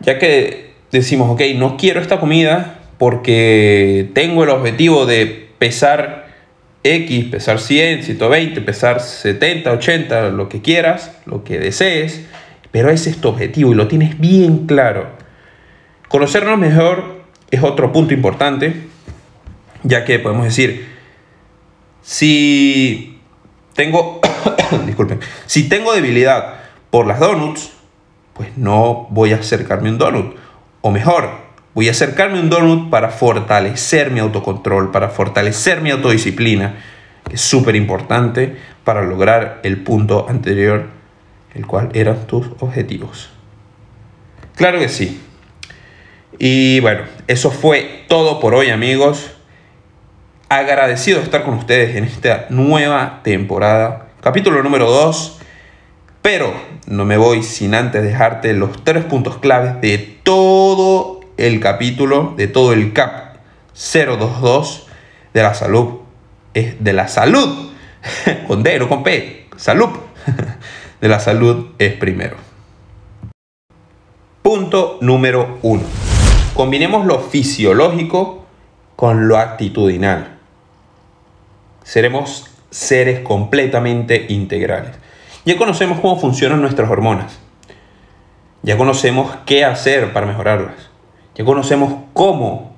ya 0.00 0.18
que 0.18 0.74
decimos, 0.90 1.30
ok, 1.30 1.42
no 1.56 1.76
quiero 1.76 2.00
esta 2.00 2.20
comida 2.20 2.78
porque 2.98 4.10
tengo 4.14 4.44
el 4.44 4.50
objetivo 4.50 5.06
de 5.06 5.50
pesar 5.58 6.17
X, 6.82 7.24
pesar 7.26 7.60
100, 7.60 8.04
120, 8.04 8.60
pesar 8.62 9.00
70, 9.00 9.72
80, 9.72 10.28
lo 10.30 10.48
que 10.48 10.62
quieras, 10.62 11.12
lo 11.26 11.44
que 11.44 11.58
desees, 11.58 12.24
pero 12.70 12.90
ese 12.90 13.10
es 13.10 13.20
tu 13.20 13.28
objetivo 13.28 13.72
y 13.72 13.74
lo 13.74 13.88
tienes 13.88 14.18
bien 14.18 14.66
claro. 14.66 15.08
Conocernos 16.08 16.58
mejor 16.58 17.22
es 17.50 17.62
otro 17.62 17.92
punto 17.92 18.14
importante, 18.14 18.74
ya 19.82 20.04
que 20.04 20.18
podemos 20.18 20.44
decir, 20.44 20.88
si 22.02 23.20
tengo, 23.74 24.20
disculpen, 24.86 25.20
si 25.46 25.68
tengo 25.68 25.92
debilidad 25.92 26.60
por 26.90 27.06
las 27.06 27.20
donuts, 27.20 27.72
pues 28.34 28.56
no 28.56 29.08
voy 29.10 29.32
a 29.32 29.36
acercarme 29.36 29.90
un 29.90 29.98
donut. 29.98 30.36
O 30.80 30.90
mejor, 30.90 31.47
Voy 31.78 31.86
a 31.86 31.92
acercarme 31.92 32.38
a 32.38 32.40
un 32.40 32.50
donut 32.50 32.90
para 32.90 33.08
fortalecer 33.08 34.10
mi 34.10 34.18
autocontrol, 34.18 34.90
para 34.90 35.10
fortalecer 35.10 35.80
mi 35.80 35.92
autodisciplina, 35.92 36.74
que 37.28 37.36
es 37.36 37.40
súper 37.40 37.76
importante 37.76 38.56
para 38.82 39.02
lograr 39.02 39.60
el 39.62 39.84
punto 39.84 40.26
anterior, 40.28 40.88
el 41.54 41.68
cual 41.68 41.90
eran 41.94 42.26
tus 42.26 42.48
objetivos. 42.58 43.30
Claro 44.56 44.80
que 44.80 44.88
sí. 44.88 45.20
Y 46.40 46.80
bueno, 46.80 47.02
eso 47.28 47.52
fue 47.52 48.06
todo 48.08 48.40
por 48.40 48.56
hoy 48.56 48.70
amigos. 48.70 49.30
Agradecido 50.48 51.18
de 51.18 51.26
estar 51.26 51.44
con 51.44 51.54
ustedes 51.54 51.94
en 51.94 52.02
esta 52.02 52.46
nueva 52.50 53.20
temporada. 53.22 54.08
Capítulo 54.20 54.64
número 54.64 54.90
2. 54.90 55.42
Pero 56.22 56.52
no 56.88 57.04
me 57.04 57.16
voy 57.16 57.44
sin 57.44 57.76
antes 57.76 58.02
dejarte 58.02 58.52
los 58.52 58.82
tres 58.82 59.04
puntos 59.04 59.38
claves 59.38 59.80
de 59.80 60.18
todo 60.24 61.17
el 61.38 61.60
capítulo 61.60 62.34
de 62.36 62.48
todo 62.48 62.72
el 62.72 62.92
CAP 62.92 63.36
022 63.72 64.86
de 65.32 65.42
la 65.42 65.54
salud. 65.54 66.00
Es 66.52 66.82
de 66.82 66.92
la 66.92 67.08
salud. 67.08 67.70
con 68.46 68.62
D, 68.62 68.78
no 68.78 68.88
con 68.88 69.02
P. 69.02 69.46
Salud. 69.56 69.88
de 71.00 71.08
la 71.08 71.20
salud 71.20 71.68
es 71.78 71.94
primero. 71.94 72.36
Punto 74.42 74.98
número 75.00 75.58
uno. 75.62 75.84
Combinemos 76.54 77.06
lo 77.06 77.20
fisiológico 77.20 78.44
con 78.96 79.28
lo 79.28 79.38
actitudinal. 79.38 80.38
Seremos 81.84 82.50
seres 82.70 83.20
completamente 83.20 84.26
integrales. 84.28 84.96
Ya 85.44 85.56
conocemos 85.56 86.00
cómo 86.00 86.18
funcionan 86.18 86.60
nuestras 86.60 86.90
hormonas. 86.90 87.38
Ya 88.62 88.76
conocemos 88.76 89.34
qué 89.46 89.64
hacer 89.64 90.12
para 90.12 90.26
mejorarlas. 90.26 90.87
Ya 91.38 91.44
conocemos 91.44 91.94
cómo 92.14 92.74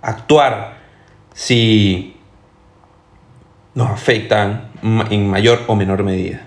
actuar 0.00 0.76
si 1.34 2.16
nos 3.74 3.90
afectan 3.90 4.70
en 5.10 5.28
mayor 5.28 5.62
o 5.66 5.74
menor 5.74 6.04
medida. 6.04 6.46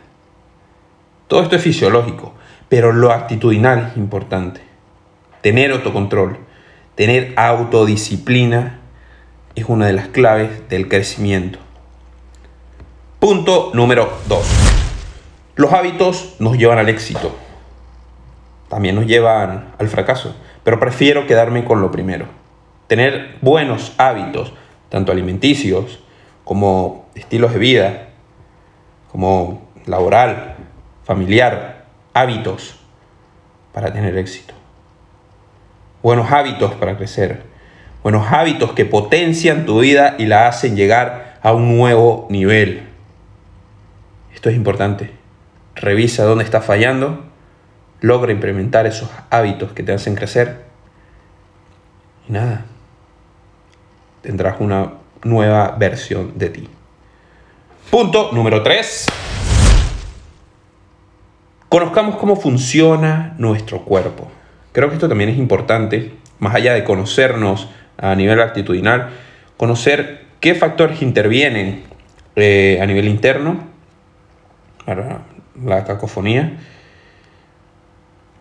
Todo 1.27 1.43
esto 1.43 1.57
es 1.57 1.61
fisiológico, 1.61 2.33
pero 2.69 2.93
lo 2.93 3.11
actitudinal 3.11 3.89
es 3.91 3.97
importante. 3.97 4.61
Tener 5.41 5.71
autocontrol, 5.71 6.39
tener 6.95 7.33
autodisciplina 7.35 8.79
es 9.53 9.65
una 9.67 9.87
de 9.87 9.93
las 9.93 10.07
claves 10.07 10.69
del 10.69 10.87
crecimiento. 10.87 11.59
Punto 13.19 13.71
número 13.73 14.17
2. 14.29 14.39
Los 15.57 15.73
hábitos 15.73 16.37
nos 16.39 16.57
llevan 16.57 16.77
al 16.77 16.87
éxito. 16.87 17.35
También 18.69 18.95
nos 18.95 19.07
llevan 19.07 19.73
al 19.77 19.89
fracaso 19.89 20.33
pero 20.69 20.79
prefiero 20.79 21.25
quedarme 21.25 21.65
con 21.65 21.81
lo 21.81 21.89
primero. 21.89 22.27
Tener 22.85 23.37
buenos 23.41 23.95
hábitos, 23.97 24.53
tanto 24.89 25.11
alimenticios 25.11 25.99
como 26.43 27.09
estilos 27.15 27.53
de 27.53 27.57
vida, 27.57 28.09
como 29.11 29.67
laboral, 29.87 30.57
familiar, 31.05 31.85
hábitos 32.13 32.79
para 33.73 33.91
tener 33.91 34.15
éxito. 34.15 34.53
Buenos 36.03 36.31
hábitos 36.31 36.75
para 36.75 36.95
crecer. 36.97 37.41
Buenos 38.03 38.31
hábitos 38.31 38.73
que 38.73 38.85
potencian 38.85 39.65
tu 39.65 39.79
vida 39.79 40.17
y 40.19 40.27
la 40.27 40.47
hacen 40.47 40.75
llegar 40.75 41.39
a 41.41 41.51
un 41.51 41.75
nuevo 41.75 42.27
nivel. 42.29 42.89
Esto 44.35 44.51
es 44.51 44.55
importante. 44.55 45.09
Revisa 45.73 46.25
dónde 46.25 46.43
estás 46.43 46.63
fallando 46.63 47.25
logra 48.01 48.31
implementar 48.31 48.85
esos 48.85 49.09
hábitos 49.29 49.73
que 49.73 49.83
te 49.83 49.93
hacen 49.93 50.15
crecer 50.15 50.63
y 52.27 52.31
nada, 52.31 52.65
tendrás 54.21 54.59
una 54.59 54.93
nueva 55.23 55.75
versión 55.77 56.37
de 56.37 56.49
ti. 56.49 56.69
Punto 57.89 58.31
número 58.31 58.63
3. 58.63 59.05
Conozcamos 61.67 62.15
cómo 62.17 62.35
funciona 62.35 63.35
nuestro 63.37 63.83
cuerpo. 63.83 64.27
Creo 64.71 64.89
que 64.89 64.95
esto 64.95 65.09
también 65.09 65.29
es 65.29 65.37
importante, 65.37 66.13
más 66.39 66.55
allá 66.55 66.73
de 66.73 66.83
conocernos 66.83 67.67
a 67.97 68.15
nivel 68.15 68.39
actitudinal, 68.39 69.09
conocer 69.57 70.25
qué 70.39 70.55
factores 70.55 71.01
intervienen 71.01 71.83
eh, 72.35 72.79
a 72.81 72.85
nivel 72.85 73.07
interno 73.07 73.67
la 75.65 75.83
cacofonía 75.83 76.57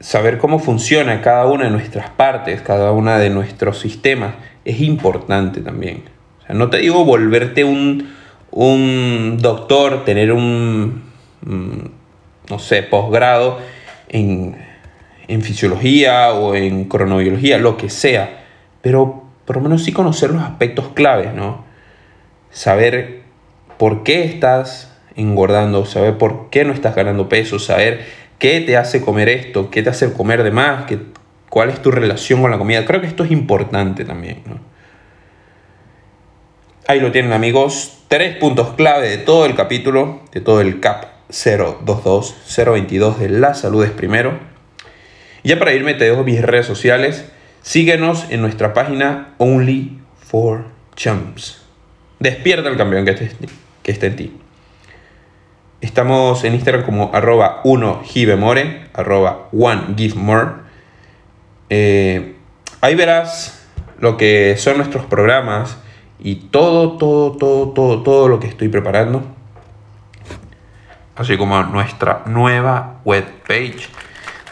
saber 0.00 0.38
cómo 0.38 0.58
funciona 0.58 1.20
cada 1.20 1.46
una 1.46 1.64
de 1.64 1.70
nuestras 1.70 2.10
partes, 2.10 2.60
cada 2.60 2.92
una 2.92 3.18
de 3.18 3.30
nuestros 3.30 3.78
sistemas, 3.78 4.34
es 4.64 4.80
importante 4.80 5.60
también. 5.60 6.04
no 6.48 6.70
te 6.70 6.78
digo 6.78 7.04
volverte 7.04 7.64
un, 7.64 8.10
un 8.50 9.38
doctor, 9.40 10.04
tener 10.04 10.32
un, 10.32 11.02
mm, 11.42 12.50
no 12.50 12.58
sé, 12.58 12.82
posgrado 12.82 13.58
en, 14.08 14.56
en 15.26 15.42
fisiología 15.42 16.32
o 16.32 16.54
en 16.54 16.84
cronobiología, 16.84 17.58
lo 17.58 17.76
que 17.76 17.90
sea, 17.90 18.44
pero 18.80 19.24
por 19.44 19.56
lo 19.56 19.62
menos 19.62 19.84
sí 19.84 19.92
conocer 19.92 20.30
los 20.30 20.42
aspectos 20.42 20.88
claves, 20.94 21.34
¿no? 21.34 21.64
Saber 22.50 23.22
por 23.78 24.02
qué 24.02 24.24
estás 24.24 24.94
engordando, 25.16 25.84
saber 25.84 26.16
por 26.16 26.50
qué 26.50 26.64
no 26.64 26.72
estás 26.72 26.94
ganando 26.94 27.28
peso, 27.28 27.58
saber 27.58 28.06
qué 28.38 28.60
te 28.60 28.76
hace 28.76 29.00
comer 29.00 29.28
esto, 29.28 29.70
qué 29.70 29.82
te 29.82 29.90
hace 29.90 30.12
comer 30.12 30.42
de 30.42 30.50
más, 30.50 30.86
qué, 30.86 30.98
cuál 31.48 31.70
es 31.70 31.82
tu 31.82 31.90
relación 31.90 32.40
con 32.40 32.50
la 32.50 32.58
comida. 32.58 32.84
Creo 32.84 33.00
que 33.00 33.06
esto 33.06 33.24
es 33.24 33.30
importante 33.30 34.04
también. 34.04 34.42
Ahí 36.86 37.00
lo 37.00 37.12
tienen 37.12 37.32
amigos, 37.32 38.04
tres 38.08 38.36
puntos 38.36 38.74
clave 38.74 39.10
de 39.10 39.18
todo 39.18 39.44
el 39.44 39.54
capítulo, 39.54 40.22
de 40.32 40.40
todo 40.40 40.60
el 40.60 40.80
CAP 40.80 41.04
022, 41.28 42.34
022 42.56 43.20
de 43.20 43.28
la 43.28 43.54
salud 43.54 43.84
es 43.84 43.90
primero. 43.90 44.38
Y 45.42 45.50
ya 45.50 45.58
para 45.58 45.74
irme 45.74 45.94
te 45.94 46.04
dejo 46.04 46.24
mis 46.24 46.40
redes 46.40 46.66
sociales. 46.66 47.26
Síguenos 47.62 48.26
en 48.30 48.40
nuestra 48.40 48.72
página 48.72 49.34
Only 49.36 49.98
for 50.16 50.64
Champs. 50.96 51.62
Despierta 52.18 52.68
el 52.68 52.76
campeón 52.76 53.04
que 53.04 53.30
que 53.82 53.92
esté 53.92 54.06
en 54.06 54.16
ti. 54.16 54.32
Estamos 55.80 56.42
en 56.42 56.54
Instagram 56.54 56.84
como 56.84 57.10
arroba 57.14 57.60
1 57.62 58.02
givemore, 58.04 58.88
arroba 58.94 59.48
1 59.52 59.94
givemore. 59.96 60.50
Eh, 61.70 62.34
ahí 62.80 62.96
verás 62.96 63.64
lo 64.00 64.16
que 64.16 64.56
son 64.58 64.78
nuestros 64.78 65.04
programas 65.06 65.78
y 66.18 66.34
todo, 66.36 66.98
todo, 66.98 67.36
todo, 67.36 67.68
todo, 67.70 68.02
todo 68.02 68.26
lo 68.26 68.40
que 68.40 68.48
estoy 68.48 68.68
preparando. 68.68 69.22
Así 71.14 71.36
como 71.36 71.62
nuestra 71.62 72.22
nueva 72.26 73.00
webpage. 73.04 73.88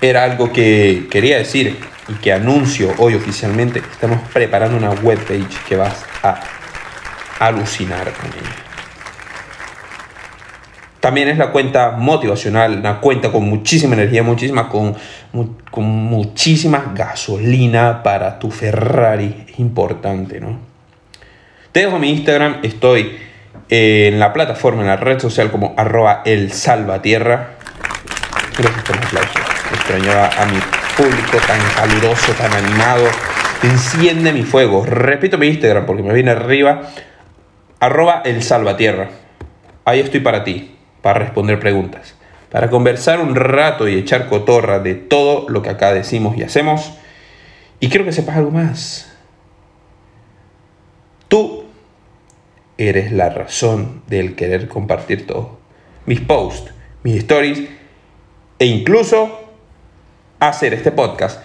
Era 0.00 0.22
algo 0.22 0.52
que 0.52 1.08
quería 1.10 1.38
decir 1.38 1.76
y 2.06 2.12
que 2.14 2.32
anuncio 2.32 2.92
hoy 2.98 3.14
oficialmente. 3.14 3.80
Estamos 3.80 4.20
preparando 4.32 4.76
una 4.76 4.90
webpage 4.90 5.58
que 5.68 5.74
vas 5.74 6.04
a 6.22 6.40
alucinar 7.40 8.12
con 8.12 8.26
ella. 8.26 8.65
También 11.06 11.28
es 11.28 11.38
la 11.38 11.52
cuenta 11.52 11.92
motivacional, 11.92 12.80
una 12.80 12.98
cuenta 12.98 13.30
con 13.30 13.48
muchísima 13.48 13.94
energía, 13.94 14.24
muchísima, 14.24 14.68
con, 14.68 14.96
con 15.70 15.84
muchísima 15.84 16.92
gasolina 16.96 18.02
para 18.02 18.40
tu 18.40 18.50
Ferrari. 18.50 19.44
Es 19.48 19.60
importante, 19.60 20.40
¿no? 20.40 20.58
Te 21.70 21.78
dejo 21.78 22.00
mi 22.00 22.10
Instagram, 22.10 22.56
estoy 22.64 23.18
en 23.68 24.18
la 24.18 24.32
plataforma, 24.32 24.80
en 24.80 24.88
la 24.88 24.96
red 24.96 25.20
social 25.20 25.52
como 25.52 25.74
arroba 25.76 26.22
el 26.24 26.50
salvatierra. 26.50 27.50
Gracias 28.58 28.82
por 28.82 28.96
el 28.96 29.04
aplauso. 29.04 29.38
Extrañaba 29.74 30.30
a 30.36 30.46
mi 30.46 30.58
público 30.96 31.38
tan 31.46 31.60
caluroso, 31.76 32.32
tan 32.32 32.52
animado. 32.52 33.04
Enciende 33.62 34.32
mi 34.32 34.42
fuego. 34.42 34.84
Repito 34.84 35.38
mi 35.38 35.46
Instagram 35.46 35.86
porque 35.86 36.02
me 36.02 36.12
viene 36.12 36.32
arriba. 36.32 36.82
Arroba 37.78 38.22
el 38.24 38.42
salvatierra. 38.42 39.10
Ahí 39.84 40.00
estoy 40.00 40.18
para 40.18 40.42
ti, 40.42 40.75
para 41.06 41.20
responder 41.20 41.60
preguntas, 41.60 42.16
para 42.50 42.68
conversar 42.68 43.20
un 43.20 43.36
rato 43.36 43.86
y 43.86 43.94
echar 43.94 44.28
cotorra 44.28 44.80
de 44.80 44.96
todo 44.96 45.48
lo 45.48 45.62
que 45.62 45.70
acá 45.70 45.94
decimos 45.94 46.36
y 46.36 46.42
hacemos. 46.42 46.94
Y 47.78 47.88
quiero 47.90 48.04
que 48.04 48.10
sepas 48.10 48.38
algo 48.38 48.50
más. 48.50 49.16
Tú 51.28 51.62
eres 52.76 53.12
la 53.12 53.28
razón 53.28 54.02
del 54.08 54.34
querer 54.34 54.66
compartir 54.66 55.28
todo. 55.28 55.58
Mis 56.06 56.20
posts, 56.20 56.72
mis 57.04 57.18
stories 57.18 57.68
e 58.58 58.66
incluso 58.66 59.48
hacer 60.40 60.74
este 60.74 60.90
podcast. 60.90 61.40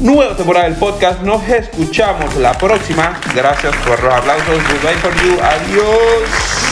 Nueva 0.00 0.34
temporada 0.34 0.64
del 0.64 0.78
podcast. 0.78 1.20
Nos 1.20 1.46
escuchamos 1.46 2.36
la 2.36 2.54
próxima. 2.54 3.20
Gracias 3.34 3.76
por 3.86 4.02
los 4.02 4.14
aplausos. 4.14 4.46
Goodbye 4.46 4.94
for 4.94 5.14
you. 5.22 5.36
Adiós. 5.42 6.67